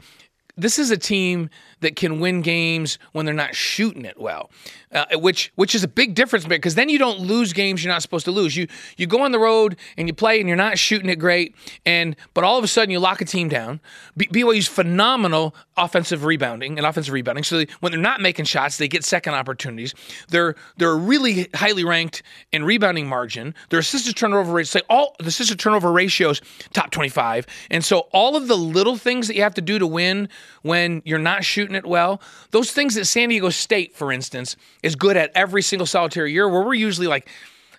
[0.54, 1.48] this is a team
[1.80, 4.50] that can win games when they're not shooting it well,
[4.92, 8.02] uh, which which is a big difference because then you don't lose games you're not
[8.02, 8.56] supposed to lose.
[8.56, 11.54] You you go on the road and you play and you're not shooting it great,
[11.84, 13.80] and but all of a sudden you lock a team down.
[14.16, 17.44] B- BYU's phenomenal offensive rebounding and offensive rebounding.
[17.44, 19.94] So they, when they're not making shots, they get second opportunities.
[20.28, 23.54] They're they're really highly ranked in rebounding margin.
[23.68, 26.40] Their assisted turnover rates, say all the assisted turnover ratios
[26.72, 29.86] top 25, and so all of the little things that you have to do to
[29.86, 30.28] win
[30.62, 34.94] when you're not shooting it well, those things that San Diego State, for instance, is
[34.94, 37.28] good at every single solitary year, where we're usually like,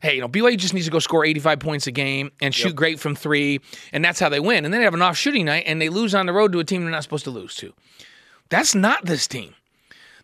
[0.01, 2.75] hey, you know, BYU just needs to go score 85 points a game and shoot
[2.75, 4.65] great from three, and that's how they win.
[4.65, 6.59] And then they have an off shooting night and they lose on the road to
[6.59, 7.73] a team they're not supposed to lose to.
[8.49, 9.53] That's not this team.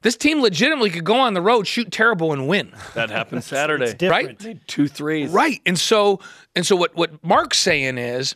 [0.02, 2.74] This team legitimately could go on the road, shoot terrible, and win.
[2.94, 3.94] That happened Saturday.
[3.94, 4.44] different.
[4.44, 5.32] Made two threes.
[5.32, 5.62] Right.
[5.66, 6.20] And so
[6.56, 8.36] and so what what Mark's saying is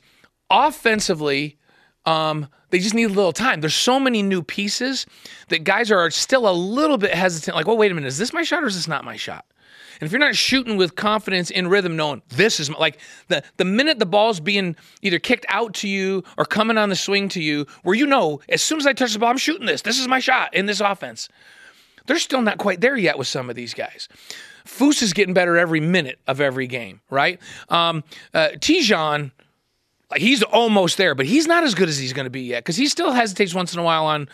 [0.50, 1.58] offensively
[2.06, 3.62] um, they just need a little time.
[3.62, 5.06] There's so many new pieces
[5.50, 7.56] that guys are still a little bit hesitant.
[7.56, 9.46] Like, well, wait a minute, is this my shot or is this not my shot?
[10.00, 13.00] And if you're not shooting with confidence in rhythm, knowing this is my, like
[13.30, 16.96] the the minute the ball's being either kicked out to you or coming on the
[16.96, 19.66] swing to you, where you know as soon as I touch the ball, I'm shooting
[19.66, 19.82] this.
[19.82, 21.30] This is my shot in this offense.
[22.06, 24.08] They're still not quite there yet with some of these guys.
[24.66, 27.40] Foose is getting better every minute of every game, right?
[27.70, 28.04] Um,
[28.34, 29.32] uh, Te'Jon,
[30.10, 32.63] like he's almost there, but he's not as good as he's going to be yet
[32.63, 34.30] because he still hesitates once in a while on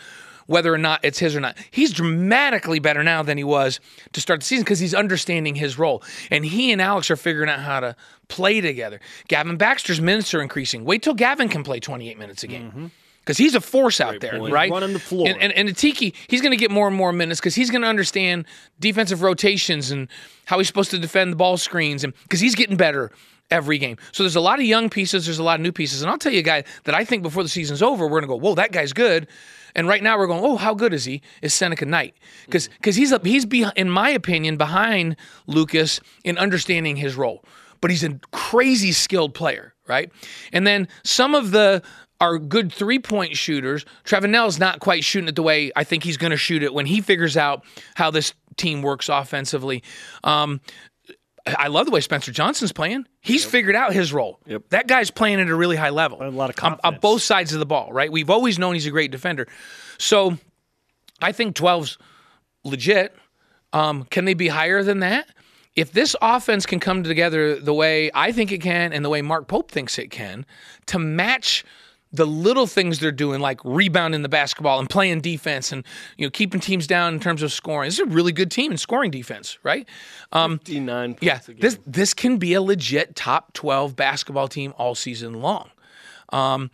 [0.46, 1.56] whether or not it's his or not.
[1.70, 3.80] He's dramatically better now than he was
[4.12, 6.02] to start the season because he's understanding his role.
[6.30, 7.96] And he and Alex are figuring out how to
[8.28, 9.00] play together.
[9.28, 10.84] Gavin Baxter's minutes are increasing.
[10.84, 12.68] Wait till Gavin can play 28 minutes a game.
[12.68, 12.86] Mm-hmm.
[13.20, 14.52] Because he's a force out there, point.
[14.52, 14.70] right?
[14.70, 15.26] Running the floor.
[15.26, 17.80] And, and, and Atiki, he's going to get more and more minutes because he's going
[17.80, 18.44] to understand
[18.80, 20.08] defensive rotations and
[20.44, 23.10] how he's supposed to defend the ball screens, and because he's getting better
[23.50, 23.96] every game.
[24.12, 26.18] So there's a lot of young pieces, there's a lot of new pieces, and I'll
[26.18, 28.36] tell you a guy that I think before the season's over, we're going to go,
[28.36, 29.28] whoa, that guy's good.
[29.76, 31.20] And right now we're going, oh, how good is he?
[31.42, 32.14] Is Seneca Knight
[32.46, 37.44] because because he's up, he's be, in my opinion behind Lucas in understanding his role,
[37.80, 40.12] but he's a crazy skilled player, right?
[40.52, 41.82] And then some of the
[42.20, 43.84] are good three point shooters.
[44.04, 46.72] Trevin Knell's not quite shooting it the way I think he's going to shoot it
[46.72, 47.64] when he figures out
[47.96, 49.82] how this team works offensively.
[50.22, 50.60] Um,
[51.46, 53.06] I love the way Spencer Johnson's playing.
[53.20, 54.40] He's figured out his role.
[54.46, 54.70] Yep.
[54.70, 56.22] That guy's playing at a really high level.
[56.22, 58.10] A lot of on, on both sides of the ball, right?
[58.10, 59.46] We've always known he's a great defender.
[59.98, 60.38] So
[61.20, 61.98] I think 12's
[62.64, 63.14] legit.
[63.74, 65.28] Um, can they be higher than that?
[65.76, 69.20] If this offense can come together the way I think it can and the way
[69.20, 70.46] Mark Pope thinks it can
[70.86, 71.64] to match
[72.14, 75.84] the little things they're doing, like rebounding the basketball and playing defense and
[76.16, 77.88] you know keeping teams down in terms of scoring.
[77.88, 79.88] This is a really good team in scoring defense, right?
[80.32, 85.40] Um, 59 yeah, this this can be a legit top twelve basketball team all season
[85.40, 85.70] long.
[86.30, 86.70] Um,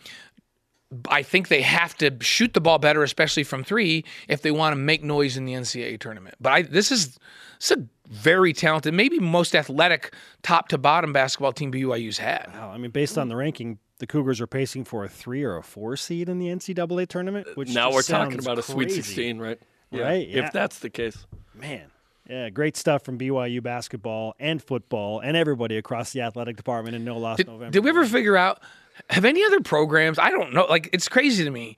[1.09, 4.72] I think they have to shoot the ball better, especially from three, if they want
[4.72, 6.35] to make noise in the NCAA tournament.
[6.40, 7.18] But I, this is
[7.59, 12.50] this is a very talented, maybe most athletic, top to bottom basketball team BYU's had.
[12.53, 15.56] Wow, I mean, based on the ranking, the Cougars are pacing for a three or
[15.56, 17.46] a four seed in the NCAA tournament.
[17.46, 19.60] Uh, which now we're talking sounds about a Sweet 16, right?
[19.92, 20.44] Right, yeah.
[20.46, 21.26] If that's the case.
[21.54, 21.90] Man,
[22.28, 27.04] yeah, great stuff from BYU basketball and football and everybody across the athletic department in
[27.04, 27.70] No Loss Did, November.
[27.70, 28.60] did we ever figure out?
[29.08, 30.18] Have any other programs?
[30.18, 30.66] I don't know.
[30.68, 31.76] Like it's crazy to me.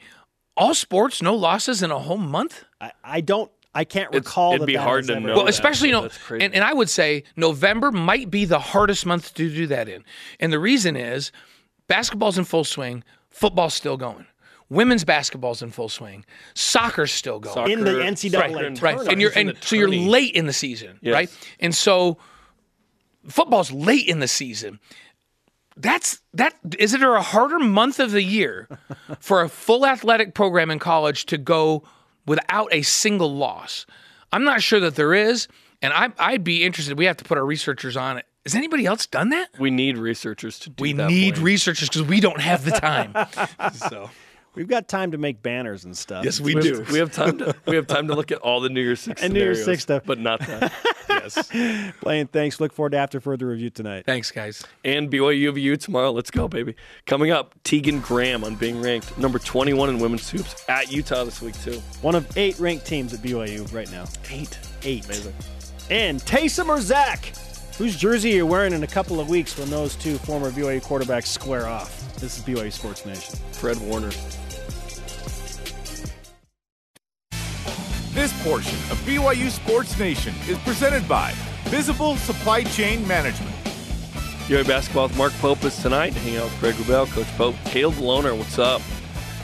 [0.57, 2.65] All sports, no losses in a whole month.
[2.81, 3.51] I, I don't.
[3.75, 4.51] I can't It's- recall.
[4.51, 6.09] it'd that be that hard to ever know been Well, that, especially you but know,
[6.09, 6.45] that's crazy.
[6.45, 10.05] and, and I would say November might be the hardest month to do that in,
[10.39, 11.33] and the reason is
[11.93, 14.27] basketball's in full swing, football's still going.
[14.71, 16.25] Women's basketball's in full swing.
[16.55, 17.55] Soccer's still going.
[17.55, 20.47] Soccer, In the NCAA soccer Right, and right and you're and so you're late in
[20.47, 21.13] the season Yes.
[21.13, 21.31] right?
[21.61, 22.17] And so
[23.29, 24.81] football's late in the season.
[25.77, 28.69] That's that is it a harder month of the year
[29.21, 31.83] for a full athletic program in college to go
[32.25, 33.85] without a single loss?
[34.33, 35.49] I'm not sure that there is
[35.83, 36.97] and I, i'd be interested.
[36.97, 39.99] We have to put our researchers on it has anybody else done that We need
[39.99, 41.09] researchers to do we that.
[41.09, 41.45] We need Blaine.
[41.45, 43.15] researchers because we don't have the time
[43.75, 44.11] so
[44.55, 46.27] We've got time to make banners and stuff.
[46.27, 48.39] yes we We do have, we have time to we have time to look at
[48.39, 50.03] all the New Year's Six And New Year's scenarios, Six stuff.
[50.05, 50.73] but not that.
[51.09, 51.49] yes
[52.03, 52.61] Blaine, thanks.
[52.61, 54.05] Look forward to after further review tonight.
[54.05, 56.11] thanks guys and BYU VU tomorrow.
[56.13, 56.75] Let's go, baby.
[57.07, 61.41] Coming up, Tegan Graham on being ranked number 21 in women's hoops at Utah this
[61.41, 61.81] week too.
[62.03, 64.05] One of eight ranked teams at BYU right now.
[64.31, 64.59] Eight.
[64.83, 65.07] Eight.
[65.07, 65.33] Amazing.
[65.91, 67.33] And Taysom or Zach,
[67.83, 71.27] whose jersey you're wearing in a couple of weeks when those two former BYU quarterbacks
[71.27, 72.15] square off.
[72.15, 73.35] This is BYU Sports Nation.
[73.51, 74.13] Fred Warner.
[78.13, 81.33] This portion of BYU Sports Nation is presented by
[81.65, 83.57] Visible Supply Chain Management.
[84.47, 86.13] BYU basketball with Mark Pope is tonight.
[86.13, 88.39] Hang out with Greg Wrubell, Coach Pope, Caleb Lohner.
[88.39, 88.81] What's up?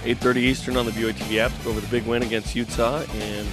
[0.04, 3.02] 8:30 Eastern on the BYU TV app to go over the big win against Utah
[3.14, 3.48] and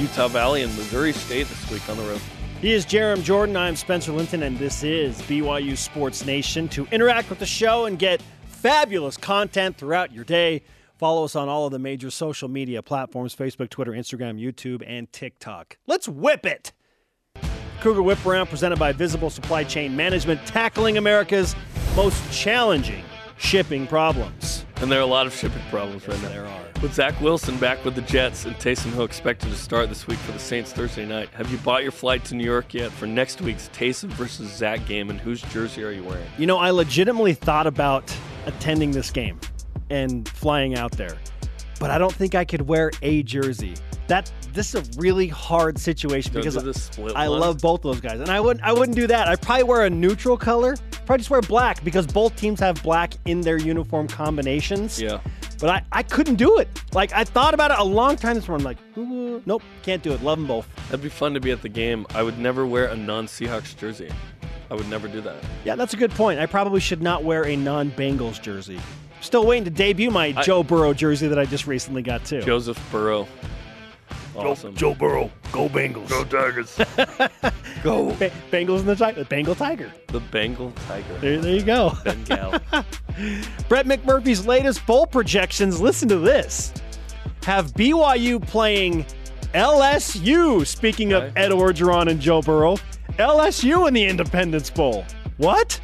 [0.00, 2.20] Utah Valley and Missouri State this week on the road.
[2.60, 3.56] He is Jarom Jordan.
[3.56, 6.66] I'm Spencer Linton, and this is BYU Sports Nation.
[6.68, 10.62] To interact with the show and get fabulous content throughout your day,
[10.96, 15.12] follow us on all of the major social media platforms Facebook, Twitter, Instagram, YouTube, and
[15.12, 15.76] TikTok.
[15.86, 16.72] Let's whip it!
[17.80, 21.54] Cougar Whip Around presented by Visible Supply Chain Management, tackling America's
[21.94, 23.04] most challenging
[23.36, 24.63] shipping problems.
[24.84, 26.28] And there are a lot of shipping problems right now.
[26.28, 26.62] There are.
[26.82, 30.18] With Zach Wilson back with the Jets and Taysom Hill expected to start this week
[30.18, 33.06] for the Saints Thursday night, have you bought your flight to New York yet for
[33.06, 35.08] next week's Taysom versus Zach game?
[35.08, 36.26] And whose jersey are you wearing?
[36.36, 39.40] You know, I legitimately thought about attending this game
[39.88, 41.16] and flying out there,
[41.80, 43.76] but I don't think I could wear a jersey.
[44.08, 47.40] That this is a really hard situation Don't because do I one?
[47.40, 49.28] love both those guys, and I wouldn't I wouldn't do that.
[49.28, 50.76] I'd probably wear a neutral color.
[51.04, 55.00] Probably just wear black because both teams have black in their uniform combinations.
[55.00, 55.20] Yeah.
[55.60, 56.68] But I, I couldn't do it.
[56.92, 58.66] Like I thought about it a long time this morning.
[58.66, 60.22] I'm like, mm, nope, can't do it.
[60.22, 60.68] Love them both.
[60.86, 62.06] That'd be fun to be at the game.
[62.14, 64.10] I would never wear a non Seahawks jersey.
[64.70, 65.36] I would never do that.
[65.64, 66.40] Yeah, that's a good point.
[66.40, 68.80] I probably should not wear a non-Bengals jersey.
[69.20, 72.40] Still waiting to debut my Joe Burrow jersey that I just recently got too.
[72.40, 73.28] Joseph Burrow.
[74.36, 74.74] Awesome.
[74.74, 76.08] Joe Burrow, go Bengals.
[76.08, 76.76] Go Tigers.
[77.82, 78.12] Go.
[78.14, 79.92] Ba- Bengals and the Tiger, Bengal Tiger.
[80.08, 81.18] The Bengal Tiger.
[81.18, 81.92] There, there you go.
[82.02, 82.50] Bengal.
[83.68, 85.80] Brett McMurphy's latest bowl projections.
[85.80, 86.72] Listen to this.
[87.44, 89.04] Have BYU playing
[89.54, 90.66] LSU.
[90.66, 91.32] Speaking of Okay.
[91.42, 92.76] Ed Orgeron and Joe Burrow,
[93.18, 95.04] LSU in the Independence Bowl.
[95.36, 95.78] What?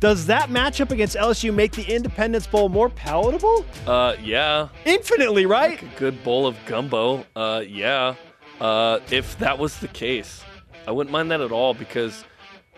[0.00, 3.64] Does that matchup against LSU make the Independence Bowl more palatable?
[3.86, 4.68] uh, yeah.
[4.84, 5.82] Infinitely, right?
[5.82, 7.26] A good bowl of gumbo.
[7.34, 8.14] Uh, yeah.
[8.60, 10.42] Uh, if that was the case,
[10.86, 12.24] I wouldn't mind that at all because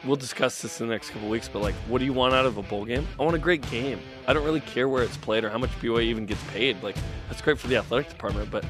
[0.05, 1.49] we'll discuss this in the next couple weeks.
[1.49, 3.07] But like, what do you want out of a bowl game?
[3.19, 4.01] I want a great game.
[4.27, 6.83] I don't really care where it's played or how much BYU even gets paid.
[6.83, 6.97] Like,
[7.29, 8.65] that's great for the athletic department, but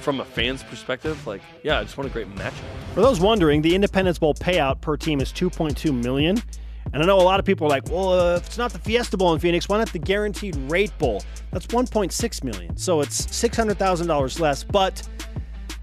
[0.00, 2.52] from a fan's perspective, like, yeah, I just want a great matchup.
[2.94, 6.42] For those wondering, the Independence Bowl payout per team is 2.2 million.
[6.94, 8.78] And I know a lot of people are like, well, uh, if it's not the
[8.78, 11.24] Fiesta Bowl in Phoenix, why not the Guaranteed Rate Bowl?
[11.50, 12.76] That's 1.6 million.
[12.76, 15.02] So it's $600,000 less, but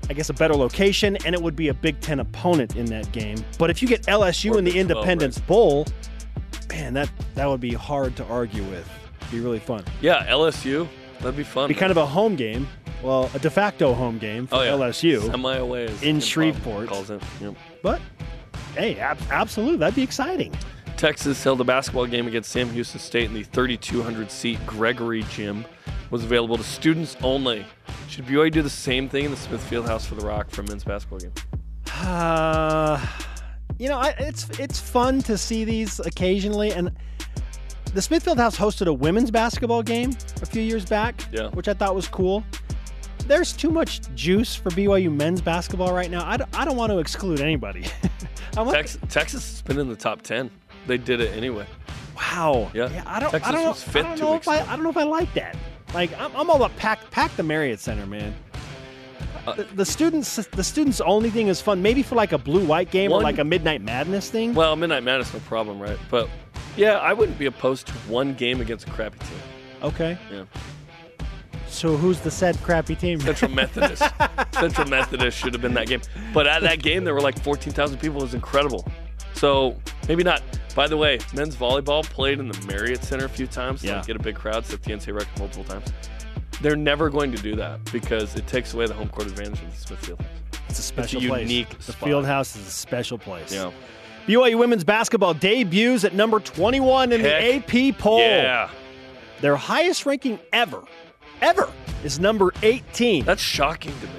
[0.10, 3.12] I guess a better location, and it would be a Big Ten opponent in that
[3.12, 3.38] game.
[3.60, 5.86] But if you get LSU in the Big 12, Independence Bowl,
[6.70, 8.90] man, that that would be hard to argue with.
[9.32, 9.84] Be really fun.
[10.00, 10.88] Yeah, LSU.
[11.20, 11.68] That'd be fun.
[11.68, 12.68] Be kind of a home game.
[13.04, 14.72] Well, a de facto home game for oh, yeah.
[14.72, 15.30] LSU.
[15.30, 16.88] Semi away in Shreveport.
[16.88, 17.22] Calls it.
[17.42, 17.56] Yep.
[17.84, 18.02] But
[18.76, 20.54] hey, ab- absolutely, that'd be exciting.
[21.02, 25.66] Texas held a basketball game against Sam Houston State in the 3,200 seat Gregory Gym.
[26.12, 27.66] Was available to students only.
[28.08, 30.64] Should BYU do the same thing in the Smith Fieldhouse for the Rock for a
[30.68, 31.32] men's basketball game?
[32.04, 33.04] Uh,
[33.80, 36.92] you know, I, it's it's fun to see these occasionally, and
[37.96, 41.48] the Smith Fieldhouse hosted a women's basketball game a few years back, Yeah.
[41.48, 42.44] which I thought was cool.
[43.26, 46.30] There's too much juice for BYU men's basketball right now.
[46.30, 47.86] I don't, I don't want to exclude anybody.
[48.52, 50.52] Tex- Texas has been in the top 10.
[50.88, 51.66] They did it anyway.
[52.16, 52.72] wow.
[52.74, 53.04] Yeah.
[53.06, 53.32] I don't.
[53.32, 53.70] Texas I don't know.
[53.72, 54.60] was fifth I don't know if I.
[54.62, 55.56] I don't know if I like that.
[55.94, 58.34] Like I'm, I'm all about pack pack the Marriott Center, man.
[59.48, 62.64] Uh, the, the students the students only thing is fun maybe for like a blue
[62.64, 65.98] white game or like a midnight madness thing Well, Midnight Madness, no problem, right?
[66.12, 66.30] But
[66.78, 69.40] yeah, I wouldn't be opposed to one game against a crappy team.
[69.82, 70.44] okay Yeah.
[71.68, 74.04] so who's the said crappy team Central Methodist.
[74.54, 76.02] Central Methodist should have been that game.
[76.36, 78.20] But at that game, there were like 14,000 people.
[78.20, 78.88] It was incredible.
[79.34, 79.76] So
[80.08, 80.44] maybe not.
[80.76, 83.98] By the way, men's volleyball played in the Marriott Center a few times to Yeah.
[83.98, 85.92] like, get a big crowd, set the NCAA record multiple times.
[86.62, 89.72] They're never going to do that because it takes away the home court advantage of
[89.72, 90.24] the Smithfield.
[90.70, 91.50] It's a special a place.
[91.50, 92.08] unique The spot.
[92.08, 93.52] field house is a special place.
[93.54, 93.72] Yeah.
[94.28, 98.20] BYU women's basketball debuts at number 21 in Heck the AP poll.
[98.20, 98.70] Yeah.
[99.42, 100.84] Their highest ranking ever,
[101.42, 101.70] ever,
[102.04, 103.26] is number 18.
[103.26, 104.14] That's shocking to me.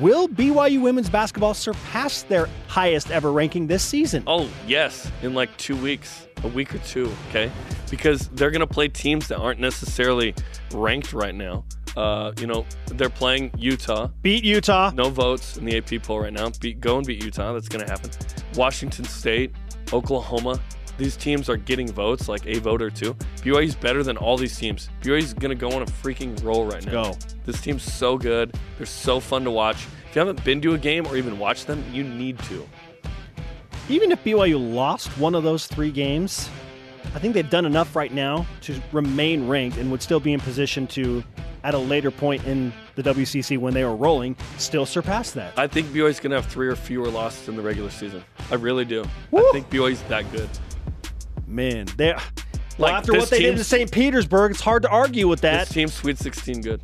[0.00, 4.22] Will BYU women's basketball surpass their highest ever ranking this season?
[4.28, 7.50] Oh, yes, in like two weeks, a week or two, okay?
[7.90, 10.36] Because they're going to play teams that aren't necessarily
[10.72, 11.64] ranked right now.
[11.96, 14.08] Uh, you know, they're playing Utah.
[14.22, 14.92] Beat Utah.
[14.94, 16.48] No votes in the AP poll right now.
[16.60, 17.52] Beat, go and beat Utah.
[17.52, 18.10] That's going to happen.
[18.54, 19.52] Washington State,
[19.92, 20.60] Oklahoma.
[20.98, 23.14] These teams are getting votes, like a vote or two.
[23.42, 24.90] BYU's better than all these teams.
[25.00, 27.04] BYU's to go on a freaking roll right now.
[27.04, 27.14] Go.
[27.46, 28.54] This team's so good.
[28.76, 29.86] They're so fun to watch.
[30.10, 32.68] If you haven't been to a game or even watched them, you need to.
[33.88, 36.50] Even if BYU lost one of those three games,
[37.14, 40.40] I think they've done enough right now to remain ranked and would still be in
[40.40, 41.22] position to,
[41.62, 45.56] at a later point in the WCC when they were rolling, still surpass that.
[45.56, 48.24] I think BYU's going to have three or fewer losses in the regular season.
[48.50, 49.04] I really do.
[49.30, 49.48] Woo!
[49.48, 50.50] I think BYU's that good.
[51.48, 52.22] Man, they well,
[52.78, 53.90] Like, after what they did in St.
[53.90, 55.66] Petersburg, it's hard to argue with that.
[55.66, 56.82] This team's Sweet 16 good.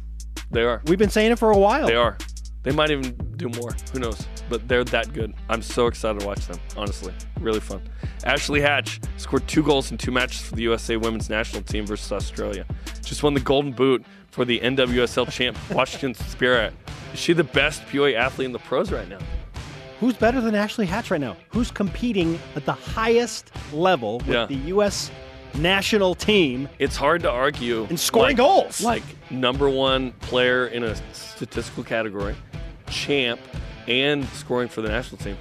[0.50, 0.82] They are.
[0.86, 1.86] We've been saying it for a while.
[1.86, 2.16] They are.
[2.62, 3.76] They might even do more.
[3.92, 4.26] Who knows?
[4.48, 5.34] But they're that good.
[5.50, 7.12] I'm so excited to watch them, honestly.
[7.38, 7.82] Really fun.
[8.24, 12.10] Ashley Hatch scored two goals in two matches for the USA women's national team versus
[12.10, 12.64] Australia.
[13.02, 16.72] Just won the Golden Boot for the NWSL champ, Washington Spirit.
[17.12, 19.18] Is she the best POA athlete in the pros right now?
[20.04, 21.34] Who's better than Ashley Hatch right now?
[21.48, 24.44] Who's competing at the highest level with Yeah.
[24.44, 25.10] the U.S.
[25.54, 27.86] national team It's hard to argue.
[27.88, 28.82] and scoring like- goals?
[28.82, 32.34] Like number one player in a statistical category,
[32.90, 33.40] champ,
[33.88, 35.38] and scoring for the national team.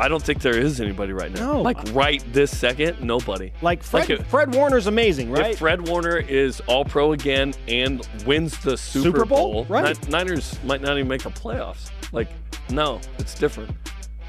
[0.00, 1.52] I don't think there is anybody right now.
[1.52, 1.62] No.
[1.62, 3.52] Like right this second, nobody.
[3.62, 5.52] like Fred, Like if- Fred Warner's amazing, right?
[5.52, 9.64] If Fred Warner is all pro again and wins the Super, Super Bowl?
[9.68, 9.96] Right.
[10.06, 11.90] Ni- Niners might not even make the playoffs.
[12.12, 12.28] Like,
[12.70, 13.70] no, it's different.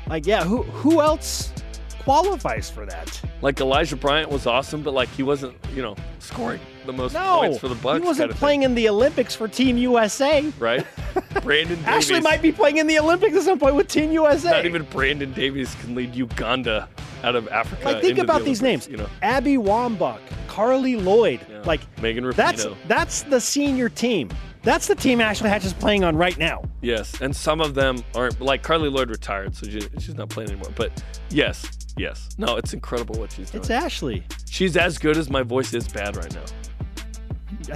[0.07, 1.51] like, yeah, who who else
[1.99, 3.21] qualifies for that?
[3.41, 7.39] Like Elijah Bryant was awesome, but like he wasn't, you know, scoring the most No,
[7.39, 8.01] points for the Bucks.
[8.01, 10.43] he wasn't kinda playing in the Olympics for Team USA.
[10.59, 10.85] right?
[11.43, 11.87] Brandon Davies.
[11.87, 14.49] Ashley might be playing in the Olympics at some point with Team USA.
[14.51, 16.87] Not even Brandon Davies can lead Uganda
[17.23, 17.85] out of Africa.
[17.85, 21.39] like, think into the about these Olympics, names: You know, Abby Wambach, Carli Lloyd.
[21.49, 21.61] Yeah.
[21.65, 22.35] Like, Megan Rapinoe.
[22.35, 24.29] that's that's the senior team.
[24.63, 26.61] That's the team Ashley Hatch is playing on right now.
[26.81, 28.39] yes, and some of them aren't.
[28.39, 30.71] Like Carli Lloyd retired, so she, she's not playing anymore.
[30.75, 31.65] But yes,
[31.97, 33.61] yes, no, it's incredible what she's doing.
[33.61, 34.23] It's Ashley.
[34.49, 36.43] she's as good as my voice is bad right now.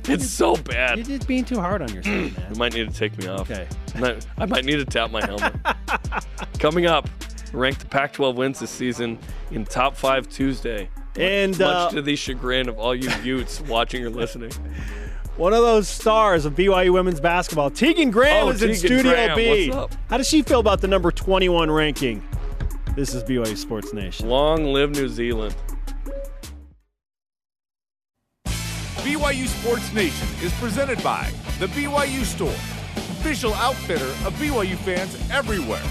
[0.08, 0.98] It's so bad.
[0.98, 2.54] You're just being too hard on yourself, man.
[2.54, 3.50] You might need to take me off.
[3.50, 3.68] Okay.
[4.38, 5.54] I might need to tap my helmet.
[6.60, 7.10] Coming up,
[7.54, 9.18] rank the Pac-12 wins this season
[9.52, 10.90] in top five Tuesday.
[11.18, 14.52] And Much uh, to the chagrin of all you Utes watching or listening.
[15.38, 19.36] one of those stars of BYU women's basketball, Tegan Graham, Oh, is in Studio Graham,
[19.38, 19.70] B.
[19.70, 20.00] what's up?
[20.10, 22.24] How does she feel about the number 21 ranking?
[22.96, 24.30] This is BYU Sports Nation.
[24.30, 25.56] Long live New Zealand.
[29.04, 32.50] BYU Sports Nation is presented by The BYU Store,
[33.20, 35.82] official outfitter of BYU fans everywhere.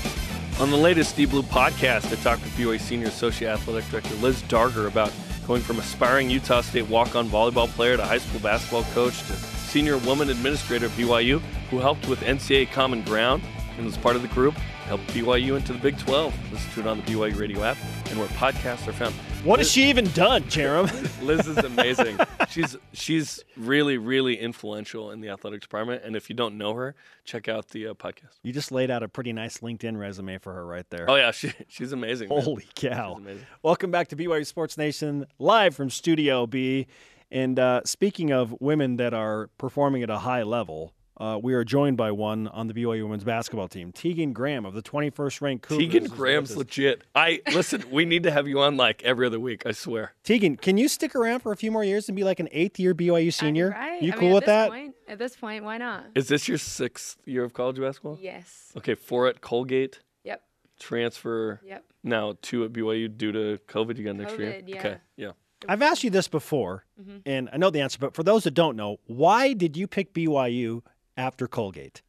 [0.60, 4.40] On the latest Deep Blue podcast, I talked with BYU Senior Associate Athletic Director Liz
[4.42, 5.12] Darger about
[5.48, 9.98] going from aspiring Utah State walk-on volleyball player to high school basketball coach to senior
[9.98, 11.40] woman administrator at BYU,
[11.70, 13.42] who helped with NCAA Common Ground
[13.76, 14.54] and was part of the group,
[14.86, 16.52] helped BYU into the Big 12.
[16.52, 17.76] Listen to it on the BYU radio app
[18.10, 19.14] and where podcasts are found.
[19.44, 20.88] What has she even done, Jarom?
[21.22, 22.16] Liz is amazing.
[22.48, 26.94] she's she's really really influential in the athletics department, and if you don't know her,
[27.26, 28.38] check out the uh, podcast.
[28.42, 31.04] you just laid out a pretty nice LinkedIn resume for her right there.
[31.10, 32.30] Oh yeah, she she's amazing.
[32.30, 32.40] man.
[32.40, 33.16] Holy cow.
[33.16, 33.46] She's amazing.
[33.62, 36.86] Welcome back to BYU Sports Nation, live from Studio B.
[37.30, 41.62] And uh, speaking of women that are performing at a high level, uh, we are
[41.64, 45.68] joined by one on the BYU women's basketball team, Tegan Graham of the 21st ranked
[45.68, 45.86] Cougars.
[45.92, 47.04] Tegan Graham's legit.
[47.14, 47.84] I listen.
[47.90, 49.62] We need to have you on like every other week.
[49.64, 50.12] I swear.
[50.24, 52.80] Tegan, can you stick around for a few more years and be like an eighth
[52.80, 53.70] year BYU senior?
[53.70, 54.02] Right.
[54.02, 54.70] You I cool mean, at with this that?
[54.70, 56.04] Point, at this point, why not?
[56.14, 58.18] Is this your sixth year of college basketball?
[58.20, 58.72] Yes.
[58.76, 60.42] Okay, four at Colgate, Yep.
[60.80, 61.84] transfer Yep.
[62.02, 63.96] now two at BYU due to COVID.
[63.98, 64.60] You got next year.
[64.66, 64.78] Yeah.
[64.78, 65.30] Okay, yeah.
[65.66, 67.18] I've asked you this before, Mm-hmm.
[67.24, 70.12] and I know the answer, but for those that don't know, why did you pick
[70.12, 70.82] BYU
[71.16, 72.02] after Colgate?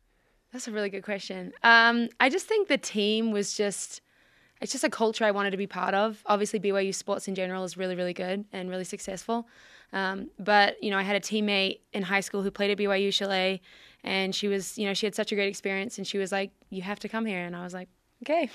[0.51, 1.51] That's a really good question.
[1.63, 4.01] Um, I just think the team was just.
[4.61, 6.23] It's just a culture I wanted to be part of.
[6.27, 9.49] Obviously, BYU sports in general is really, really good and really successful.
[9.91, 13.13] Um, but you know, I had a teammate in high school who played at BYU
[13.13, 13.61] Chalet,
[14.03, 16.51] and she was, you know, she had such a great experience, and she was like,
[16.69, 17.89] "You have to come here," and I was like,
[18.23, 18.49] "Okay."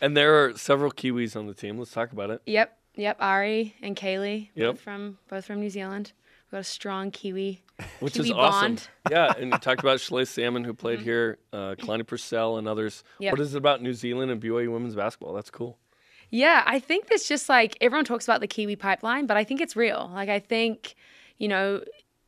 [0.00, 1.78] And there are several Kiwis on the team.
[1.78, 2.40] Let's talk about it.
[2.46, 3.16] Yep, yep.
[3.20, 4.74] Ari and Kaylee, Yep.
[4.74, 6.12] both from both from New Zealand.
[6.46, 7.62] we've got a strong Kiwi,
[8.00, 8.76] which Kiwi is awesome.
[8.76, 8.88] bond.
[9.10, 13.04] yeah, and you talked about Shalay Salmon, who played here, uh, Kalani Purcell, and others.
[13.18, 13.32] Yep.
[13.32, 15.34] What is it about New Zealand and BYU women's basketball?
[15.34, 15.78] That's cool.
[16.30, 19.60] Yeah, I think it's just like everyone talks about the Kiwi pipeline, but I think
[19.60, 20.10] it's real.
[20.12, 20.94] Like I think,
[21.38, 21.82] you know,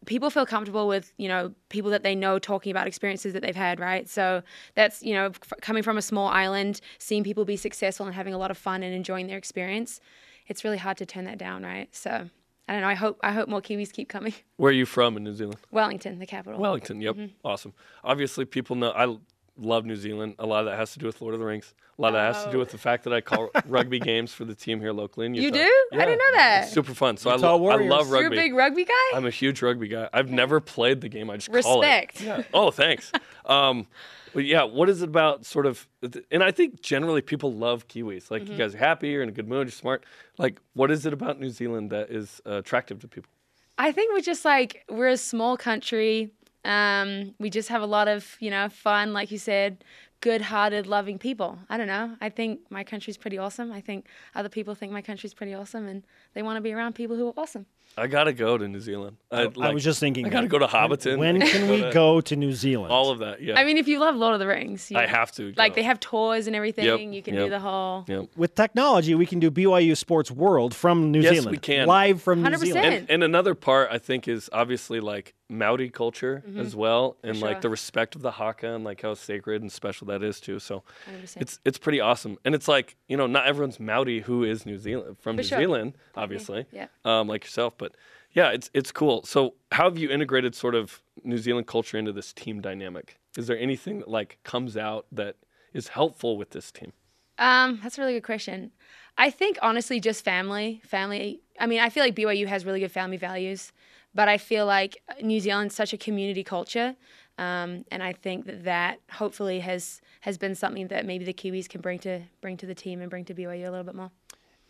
[0.07, 3.57] people feel comfortable with you know people that they know talking about experiences that they've
[3.57, 4.09] had, right?
[4.09, 4.43] So
[4.75, 8.35] that's you know f- coming from a small island, seeing people be successful and having
[8.35, 10.01] a lot of fun and enjoying their experience.
[10.47, 11.95] It's really hard to turn that down, right?
[11.95, 12.31] So
[12.69, 12.89] I don't know.
[12.89, 14.35] I hope I hope more Kiwis keep coming.
[14.57, 15.59] Where are you from in New Zealand?
[15.71, 16.61] Wellington, the capital.
[16.61, 17.01] Wellington.
[17.01, 17.15] Yep.
[17.17, 17.33] Mm-hmm.
[17.47, 17.73] Awesome.
[18.05, 19.17] Obviously, people know I
[19.57, 20.35] love New Zealand.
[20.39, 21.75] A lot of that has to do with Lord of the Rings.
[21.99, 22.61] A lot of that has to do Oh.
[22.61, 25.43] with the fact that I call rugby games for the team here locally in you
[25.43, 25.57] Utah.
[25.57, 25.87] do?
[25.95, 26.65] I didn't know that.
[26.65, 27.17] It's super fun.
[27.17, 28.23] So I, Utah lo- I love rugby.
[28.37, 29.17] You're a big rugby guy.
[29.17, 30.09] I'm a huge rugby guy.
[30.13, 31.29] I've never played the game.
[31.29, 32.21] I just call Respect.
[32.21, 32.25] it.
[32.27, 32.43] Yeah.
[32.55, 33.11] Oh, thanks.
[33.47, 33.87] um,
[34.39, 35.89] but yeah, what is it about sort of?
[36.31, 38.31] And I think generally people love Kiwis.
[38.31, 38.59] Like you Mm-hmm.
[38.59, 40.05] guys are happy, you're in a good mood, you're smart.
[40.39, 43.33] Like, what is it about New Zealand that is uh, attractive to people?
[43.79, 46.31] I think we're just like we're a small country.
[46.65, 49.83] Um, we just have a lot of you know fun, like you said,
[50.21, 51.59] good-hearted, loving people.
[51.69, 52.17] I don't know.
[52.21, 53.73] I think my country's pretty awesome.
[53.73, 56.05] I think other people think my country's pretty awesome, and
[56.35, 57.67] they want to be around people who are awesome.
[57.97, 59.17] I gotta go to New Zealand.
[59.31, 60.27] I, I was just thinking.
[60.27, 60.51] I gotta that.
[60.51, 61.19] go to Hobbiton.
[61.19, 62.93] When can we go to New Zealand?
[62.93, 63.43] All of that.
[63.43, 63.59] Yeah.
[63.59, 65.53] I mean, if you love Lord of the Rings, you, I have to.
[65.57, 65.77] Like go.
[65.77, 66.85] they have tours and everything.
[66.85, 68.05] Yep, You can yep, do the whole.
[68.07, 68.27] Yep.
[68.37, 71.51] With technology, we can do BYU Sports World from New Yes, Zealand.
[71.51, 71.87] we can.
[71.89, 72.59] Live from New 100%.
[72.59, 72.85] Zealand.
[72.87, 77.41] And, and another part I think is obviously like Maori culture as well, and Mm-hmm.
[77.41, 77.49] sure.
[77.49, 80.59] like the respect of the haka and like how sacred and special that is too.
[80.59, 81.37] So 100%.
[81.41, 84.79] it's it's pretty awesome, and it's like you know not everyone's Maori who is New
[84.79, 85.59] Zealand from For New sure.
[85.59, 86.87] Zealand, obviously, Yeah.
[87.05, 87.95] um, like yourself, but
[88.33, 89.25] yeah, it's it's cool.
[89.25, 93.19] So how have you integrated sort of New Zealand culture into this team dynamic?
[93.37, 95.37] Is there anything that like comes out that
[95.73, 96.93] is helpful with this team?
[97.39, 98.73] Um, that's a really good question.
[99.17, 100.81] I think honestly, just family.
[100.85, 101.41] Family.
[101.59, 103.73] I mean, I feel like BYU has really good family values,
[104.15, 106.97] but I feel like New Zealand's such a community culture,
[107.39, 111.69] um, and I think that that hopefully has has been something that maybe the Kiwis
[111.69, 114.11] can bring to bring to the team and bring to BYU a little bit more.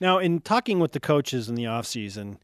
[0.00, 2.36] Now, in talking with the coaches in the offseason,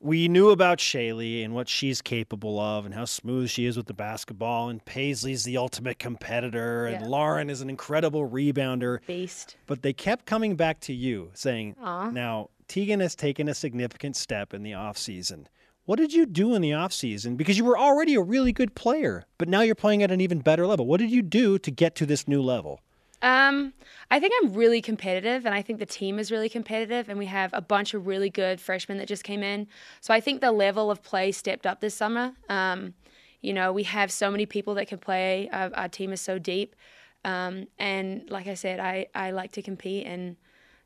[0.00, 3.86] we knew about Shaylee and what she's capable of and how smooth she is with
[3.86, 4.68] the basketball.
[4.68, 7.08] And Paisley's the ultimate competitor, and Yeah.
[7.08, 9.04] Lauren is an incredible rebounder.
[9.06, 9.56] Beast.
[9.66, 12.10] But they kept coming back to you saying, Aw.
[12.10, 15.46] now, Tegan has taken a significant step in the offseason.
[15.90, 17.36] What did you do in the offseason?
[17.36, 20.38] Because you were already a really good player, but now you're playing at an even
[20.38, 20.86] better level.
[20.86, 22.80] What did you do to get to this new level?
[23.22, 23.72] Um,
[24.08, 27.26] I think I'm really competitive, and I think the team is really competitive, and we
[27.26, 29.66] have a bunch of really good freshmen that just came in.
[30.00, 32.34] So I think the level of play stepped up this summer.
[32.48, 32.94] Um,
[33.40, 35.48] you know, we have so many people that can play.
[35.52, 36.76] Our, our team is so deep,
[37.24, 40.36] um, and like I said, I I like to compete and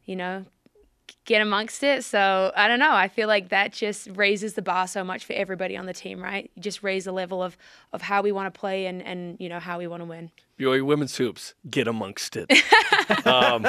[0.07, 0.47] you know
[1.25, 2.05] get amongst it.
[2.05, 2.93] So I don't know.
[2.93, 6.23] I feel like that just raises the bar so much for everybody on the team,
[6.23, 6.51] right?
[6.55, 7.57] You just raise the level of
[7.93, 10.31] of how we want to play and and you know how we want to win.
[10.59, 12.51] BYU women's hoops, get amongst it.
[13.27, 13.67] um,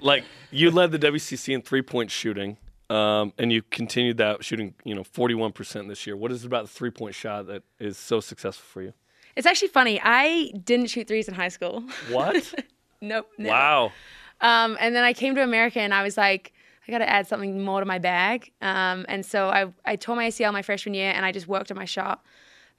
[0.00, 2.56] like you led the WCC in three point shooting,
[2.88, 6.16] um, and you continued that shooting, you know, forty one percent this year.
[6.16, 8.92] What is it about the three point shot that is so successful for you?
[9.36, 10.00] It's actually funny.
[10.02, 11.84] I didn't shoot threes in high school.
[12.10, 12.54] What?
[13.00, 13.28] nope.
[13.38, 13.50] never.
[13.50, 13.92] wow.
[14.40, 16.52] Um, and then I came to America and I was like,
[16.86, 18.50] I got to add something more to my bag.
[18.62, 21.70] Um, and so I, I tore my ACL my freshman year and I just worked
[21.70, 22.24] on my shot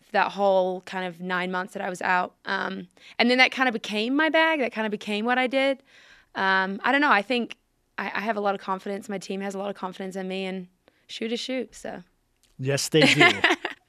[0.02, 2.34] for that whole kind of nine months that I was out.
[2.46, 2.88] Um,
[3.20, 4.60] and then that kind of became my bag.
[4.62, 5.84] That kind of became what I did.
[6.36, 7.12] Um, I don't know.
[7.12, 7.58] I think
[7.98, 9.10] I, I have a lot of confidence.
[9.10, 10.68] My team has a lot of confidence in me and
[11.08, 11.76] shoot is shoot.
[11.76, 12.04] So
[12.58, 13.22] Yes, they do.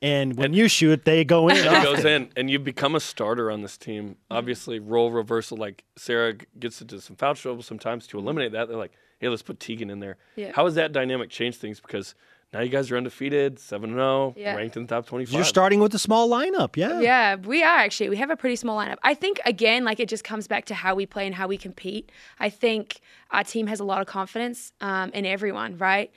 [0.03, 1.57] and when you shoot, they go in.
[1.59, 4.17] And it goes in, and you become a starter on this team.
[4.31, 5.57] Obviously, role reversal.
[5.59, 8.69] Like Sarah g- gets into some foul trouble sometimes to eliminate that.
[8.69, 10.53] They're like, "Hey, let's put Tegan in there." Yeah.
[10.55, 11.81] How has that dynamic changed things?
[11.81, 12.15] Because
[12.53, 14.57] now you guys are undefeated, seven and zero, Yeah.
[14.57, 15.35] ranked in the top twenty-five.
[15.35, 16.99] You're starting with a small lineup, yeah.
[17.01, 18.09] Yeah, we are actually.
[18.09, 18.97] We have a pretty small lineup.
[19.03, 21.57] I think again, like it just comes back to how we play and how we
[21.59, 22.11] compete.
[22.41, 26.11] I think our team has a lot of confidence um, in everyone, right?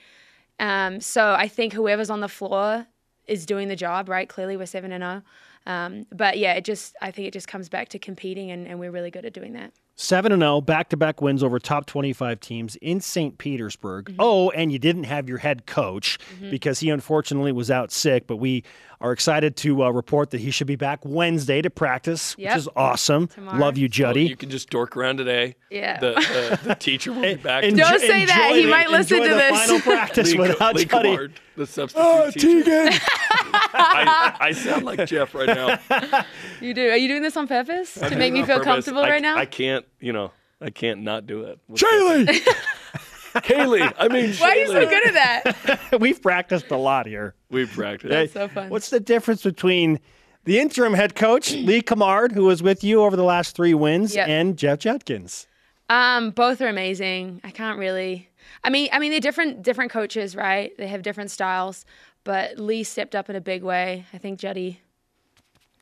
[0.59, 2.87] Um, so I think whoever's on the floor
[3.27, 4.27] is doing the job, right?
[4.27, 5.21] Clearly, we're seven and zero.
[5.65, 8.79] Um, but yeah, it just I think it just comes back to competing, and, and
[8.79, 9.73] we're really good at doing that.
[9.95, 13.37] Seven and zero, back to back wins over top twenty-five teams in St.
[13.37, 14.05] Petersburg.
[14.05, 14.15] Mm-hmm.
[14.19, 16.17] Oh, and you didn't have your head coach
[16.49, 18.25] because he unfortunately was out sick.
[18.25, 18.63] But we
[19.01, 22.49] are excited to uh, report that he should be back Wednesday to practice, Yep.
[22.51, 23.27] which is awesome.
[23.27, 23.59] Tomorrow.
[23.59, 24.23] Love you, Oh, Juddy.
[24.23, 25.55] you can just dork around today.
[25.69, 25.99] Yeah.
[25.99, 27.63] The, the, the teacher will be back.
[27.65, 28.47] Enjoy- Don't say that.
[28.47, 29.59] enjoy He the- might listen enjoy to the this.
[29.65, 31.09] Final practice Lee, without Lee Juddy.
[31.17, 32.89] Cummard, the substitute Oh, teacher.
[33.37, 33.51] Tegan.
[33.73, 36.25] I, I sound like Jeff right now.
[36.61, 36.89] You do?
[36.89, 38.65] Are you doing this on purpose to make me feel purpose.
[38.65, 39.37] comfortable I, right now?
[39.37, 40.31] I can't, you know,
[40.61, 41.59] I can't not do it.
[41.67, 42.39] What's Shaylee!
[43.43, 43.81] Haley.
[43.81, 45.91] I mean, Why are you so good at that?
[45.99, 47.33] We've practiced a lot here.
[47.49, 48.09] We've practiced.
[48.11, 48.69] That's so fun.
[48.69, 49.99] What's the difference between
[50.43, 54.15] the interim head coach, Lee Cummard, who was with you over the last three wins,
[54.15, 54.27] Yep.
[54.27, 55.47] and Jeff Judkins?
[55.89, 57.41] Um, both are amazing.
[57.43, 58.29] I can't really.
[58.63, 60.75] I mean, I mean, they're different different coaches, right?
[60.77, 61.85] They have different styles,
[62.23, 64.05] but Lee stepped up in a big way.
[64.13, 64.81] I think Juddy,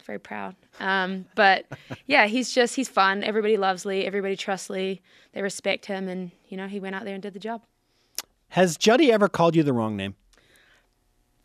[0.06, 0.56] very proud.
[0.80, 1.66] Um, but
[2.06, 3.24] yeah, he's just he's fun.
[3.24, 4.06] Everybody loves Lee.
[4.06, 5.02] Everybody trusts Lee.
[5.34, 7.62] They respect him, and you know he went out there and did the job.
[8.50, 10.16] Has Juddy ever called you the wrong name?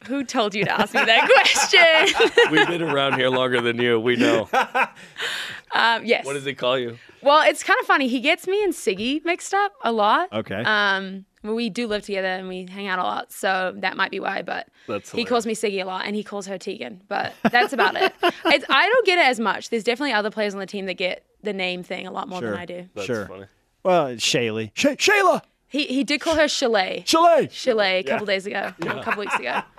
[0.06, 2.50] Who told you to ask me that question?
[2.50, 3.98] We've been around here longer than you.
[3.98, 4.48] We know.
[5.72, 6.24] um, yes.
[6.24, 6.98] What does he call you?
[7.22, 8.06] Well, it's kind of funny.
[8.06, 10.32] He gets me and Siggy mixed up a lot.
[10.32, 10.62] Okay.
[10.64, 14.10] Um, well, we do live together and we hang out a lot, so that might
[14.10, 14.42] be why.
[14.42, 17.02] But That's he calls me Siggy a lot, and he calls her Tegan.
[17.08, 18.12] But that's about it.
[18.46, 19.70] It's, I don't get it as much.
[19.70, 22.40] There's definitely other players on the team that get the name thing a lot more
[22.40, 22.50] Sure.
[22.52, 22.88] than I do.
[22.94, 23.26] That's sure.
[23.26, 23.46] funny.
[23.82, 24.70] Well, it's Shaylee.
[24.74, 25.42] Shay- Shayla!
[25.68, 27.02] He he did call her Chalet.
[27.06, 27.48] Chalet!
[27.52, 29.60] Chalet a couple days ago, a couple weeks ago.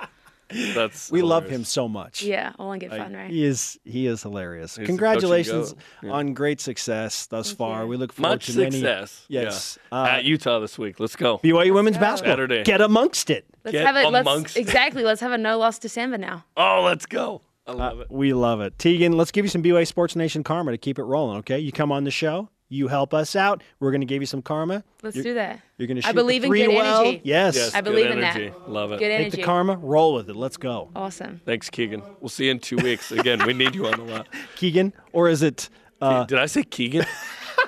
[0.50, 2.24] That's We love him so much.
[2.24, 3.30] Yeah, all in good fun, right?
[3.30, 4.76] He is he is hilarious.
[4.78, 6.16] He's Congratulations touch and go.
[6.18, 7.84] on great success thus far.
[7.84, 7.88] you.
[7.90, 8.72] We look forward Much to many.
[8.72, 9.26] success.
[9.28, 9.78] Yes.
[9.92, 10.02] Yeah.
[10.02, 11.00] Uh, At Utah this week.
[11.00, 11.38] Let's go.
[11.40, 12.02] BYU women's go.
[12.02, 12.34] basketball.
[12.34, 12.64] Saturday.
[12.64, 13.46] Get amongst it.
[13.64, 14.10] Let's Get have it.
[14.10, 15.04] Let's amongst- exactly.
[15.04, 16.46] Let's have a no loss December now.
[16.58, 17.42] Oh, let's go.
[17.68, 18.08] I love it.
[18.10, 18.80] We love it.
[18.80, 21.60] Tegan, let's give you some BYU Sports Nation karma to keep it rolling, okay?
[21.60, 23.64] You come on the show, you help us out.
[23.80, 24.84] We're going to give you some karma.
[25.04, 25.62] Let's You're- do that.
[25.78, 27.02] You're going to I believe the in three good well.
[27.02, 27.22] energy.
[27.24, 27.56] Yes.
[27.56, 28.70] Yes, I good believe in that.
[28.70, 29.00] Love it.
[29.00, 30.36] Good Take the karma, roll with it.
[30.36, 30.90] Let's go.
[30.96, 31.40] Awesome.
[31.46, 32.02] Thanks, Keegan.
[32.20, 33.12] We'll see you in two weeks.
[33.12, 34.28] Again, we need you on the lot.
[34.56, 35.70] Keegan, or is it
[36.02, 37.06] uh, Did I say Keegan?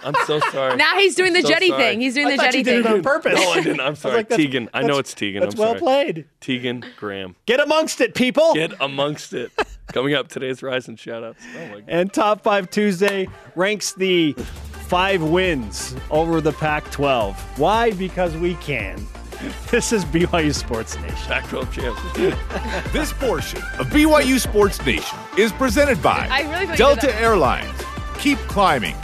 [0.03, 0.75] I'm so sorry.
[0.77, 1.83] Now he's doing the So Juddy sorry.
[1.83, 2.01] thing.
[2.01, 2.93] He's doing I the Juddy you did thing.
[2.93, 3.33] it on purpose.
[3.35, 3.79] No, I didn't.
[3.81, 4.17] I'm sorry.
[4.17, 4.69] like, that's- Tegan.
[4.73, 5.41] I know it's Tegan.
[5.41, 5.79] That's I'm well sorry.
[5.81, 6.25] played.
[6.39, 7.35] Tegan Graham.
[7.47, 8.53] Get amongst it, people.
[8.53, 9.51] Get amongst it.
[9.93, 11.35] Coming up, today's Rise and Shoutouts.
[11.55, 11.83] Oh, my God.
[11.87, 14.35] And Top 5 Tuesday ranks the
[14.89, 17.59] five wins over the Pac 12.
[17.59, 17.91] Why?
[17.91, 18.99] Because we can.
[19.71, 21.15] This is BYU Sports Nation.
[21.15, 22.91] Pac-12 champs.
[22.91, 27.21] This portion of BYU Sports Nation is presented by I really thought you did Delta.
[27.21, 27.81] Airlines.
[28.17, 28.97] Keep climbing.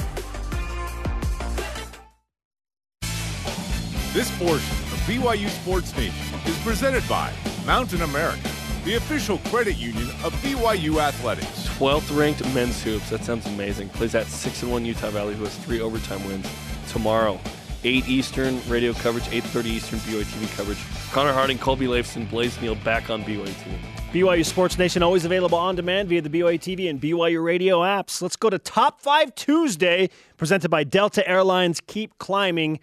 [4.11, 7.31] This portion of BYU Sports Nation is presented by
[7.65, 8.49] Mountain America,
[8.85, 11.67] the official credit union of BYU Athletics.
[11.79, 13.09] 12th ranked men's hoops.
[13.09, 13.89] That sounds amazing.
[13.89, 16.47] Plays at 6 and 1 Utah Valley, who has three overtime wins
[16.89, 17.39] tomorrow.
[17.83, 20.77] 8 Eastern radio coverage, 8:30 Eastern BYU TV coverage.
[21.11, 23.77] Connor Harding, Colby Lafson, Blaze Neal back on BYU TV.
[24.13, 28.21] BYU Sports Nation always available on demand via the BYU TV and BYU radio apps.
[28.21, 31.81] Let's go to Top 5 Tuesday, presented by Delta Airlines.
[31.81, 32.79] Keep climbing.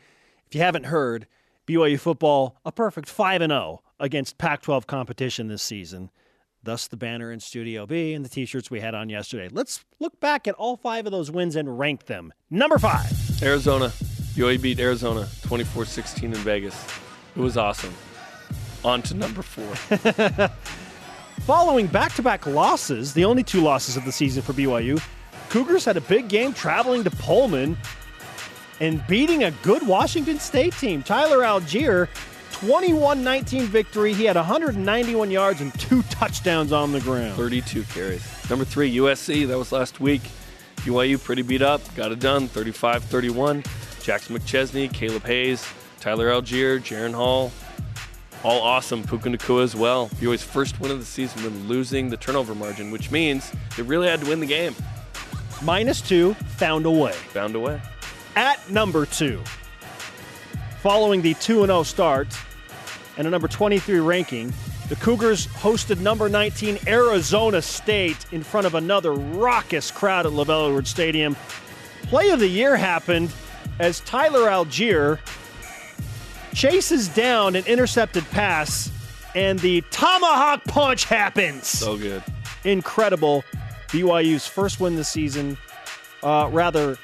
[0.49, 1.27] If you haven't heard,
[1.67, 6.11] BYU football a perfect 5 and 0 against Pac-12 competition this season.
[6.65, 9.49] Thus the banner in Studio B and the t-shirts we had on yesterday.
[9.51, 12.33] Let's look back at all 5 of those wins and rank them.
[12.51, 13.43] Number 5.
[13.43, 13.93] Arizona.
[14.35, 16.87] BYU beat Arizona 24-16 in Vegas.
[17.37, 17.93] It was awesome.
[18.85, 20.49] On to number 4.
[21.41, 25.03] Following back to back losses, the only two losses of the season for BYU,
[25.49, 27.77] Cougars had a big game traveling to Pullman
[28.81, 31.03] and beating a good Washington State team.
[31.03, 32.09] Tyler Allgeier,
[32.63, 34.13] 21 19 victory.
[34.15, 37.35] He had 191 yards and two touchdowns on the ground.
[37.35, 38.25] 32 carries.
[38.49, 39.49] Number 3 USC.
[39.49, 40.23] That was last week.
[40.77, 41.81] BYU pretty beat up.
[41.97, 43.67] Got it done 35-31.
[44.05, 45.67] Jackson McChesney, Caleb Hayes,
[45.99, 47.51] Tyler Allgeier, Jaren Hall.
[48.45, 49.03] All awesome.
[49.03, 50.09] Puka Nacua as well.
[50.11, 54.07] BYU's first win of the season when losing the turnover margin, which means they really
[54.07, 54.77] had to win the game.
[55.63, 57.13] Minus two, found a way.
[57.13, 57.81] Found a way.
[58.37, 59.43] At number two,
[60.81, 62.29] following the 2 0 start
[63.23, 64.53] and a number 23 ranking,
[64.89, 70.67] the Cougars hosted number 19 Arizona State in front of another raucous crowd at LaVell
[70.67, 71.37] Edwards Stadium.
[72.09, 73.33] Play of the year happened
[73.79, 75.21] as Tyler Allgeier
[76.53, 78.91] chases down an intercepted pass,
[79.37, 82.25] and the tomahawk punch happens So good.
[82.65, 83.45] incredible.
[83.91, 85.57] BYU's first win this season,
[86.25, 86.99] uh, rather,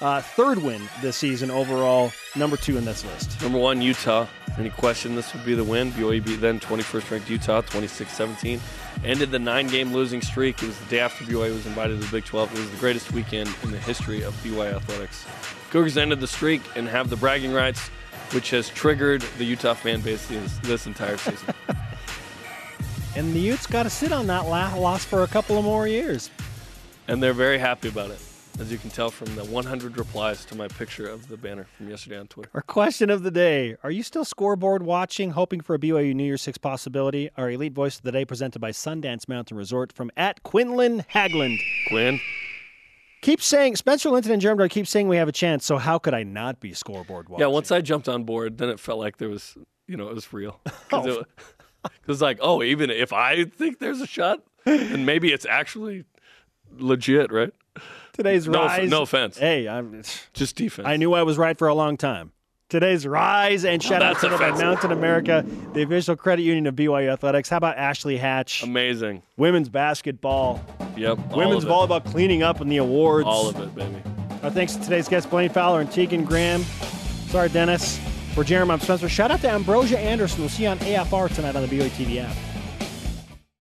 [0.00, 3.40] uh, third win this season overall, number two in this list.
[3.40, 4.26] Number one, Utah.
[4.56, 5.90] Any question this would be the win?
[5.92, 8.60] BYU beat then 21st ranked Utah 26 17.
[9.04, 10.62] Ended the nine game losing streak.
[10.62, 12.52] It was the day after BYU was invited to the Big 12.
[12.52, 15.24] It was the greatest weekend in the history of BYU athletics.
[15.70, 17.88] Cougars ended the streak and have the bragging rights,
[18.30, 21.52] which has triggered the Utah fan base this, this entire season.
[23.16, 26.30] And the Utes got to sit on that loss for a couple of more years.
[27.06, 28.18] and they're very happy about it,
[28.60, 31.90] as you can tell from the 100 replies to my picture of the banner from
[31.90, 32.50] yesterday on Twitter.
[32.54, 36.24] Our question of the day Are you still scoreboard watching, hoping for a BYU New
[36.24, 37.30] Year's Six possibility?
[37.36, 41.58] Our elite voice of the day presented by Sundance Mountain Resort from at Quinlan Hagland.
[41.88, 42.20] Quinn,
[43.22, 45.64] keep saying Spencer Linton and Jeremy keep saying we have a chance.
[45.66, 47.40] So how could I not be scoreboard watching?
[47.40, 49.56] Yeah, once I jumped on board, then it felt like there was,
[49.88, 50.60] you know, it was real.
[50.64, 51.24] Because Oh.
[51.84, 56.04] it, was like, oh, even if I think there's a shot, then maybe it's actually
[56.78, 57.52] legit, right?
[58.14, 58.88] Today's No, rise.
[58.88, 60.02] no offense, Hey, I'm.
[60.32, 60.88] just defense.
[60.88, 62.32] I knew I was right for a long time.
[62.70, 64.50] Today's rise and shout out to by.
[64.52, 65.44] Mountain America,
[65.74, 67.48] the official credit union of BYU Athletics.
[67.50, 68.62] How about Ashley Hatch?
[68.62, 69.22] Amazing.
[69.36, 70.64] Women's basketball,
[70.96, 71.18] Yep.
[71.36, 73.26] women's volleyball cleaning up in the awards.
[73.28, 73.96] All of it, baby.
[74.42, 76.62] Our thanks to today's guests, Blaine Fowler and Tegan Graham.
[77.28, 78.00] Sorry, Dennis.
[78.34, 79.08] For Jeremy, I'm Spencer.
[79.08, 80.40] Shout out to Ambrosia Anderson.
[80.40, 82.34] We'll see you on AFR tonight on the BYU TV app.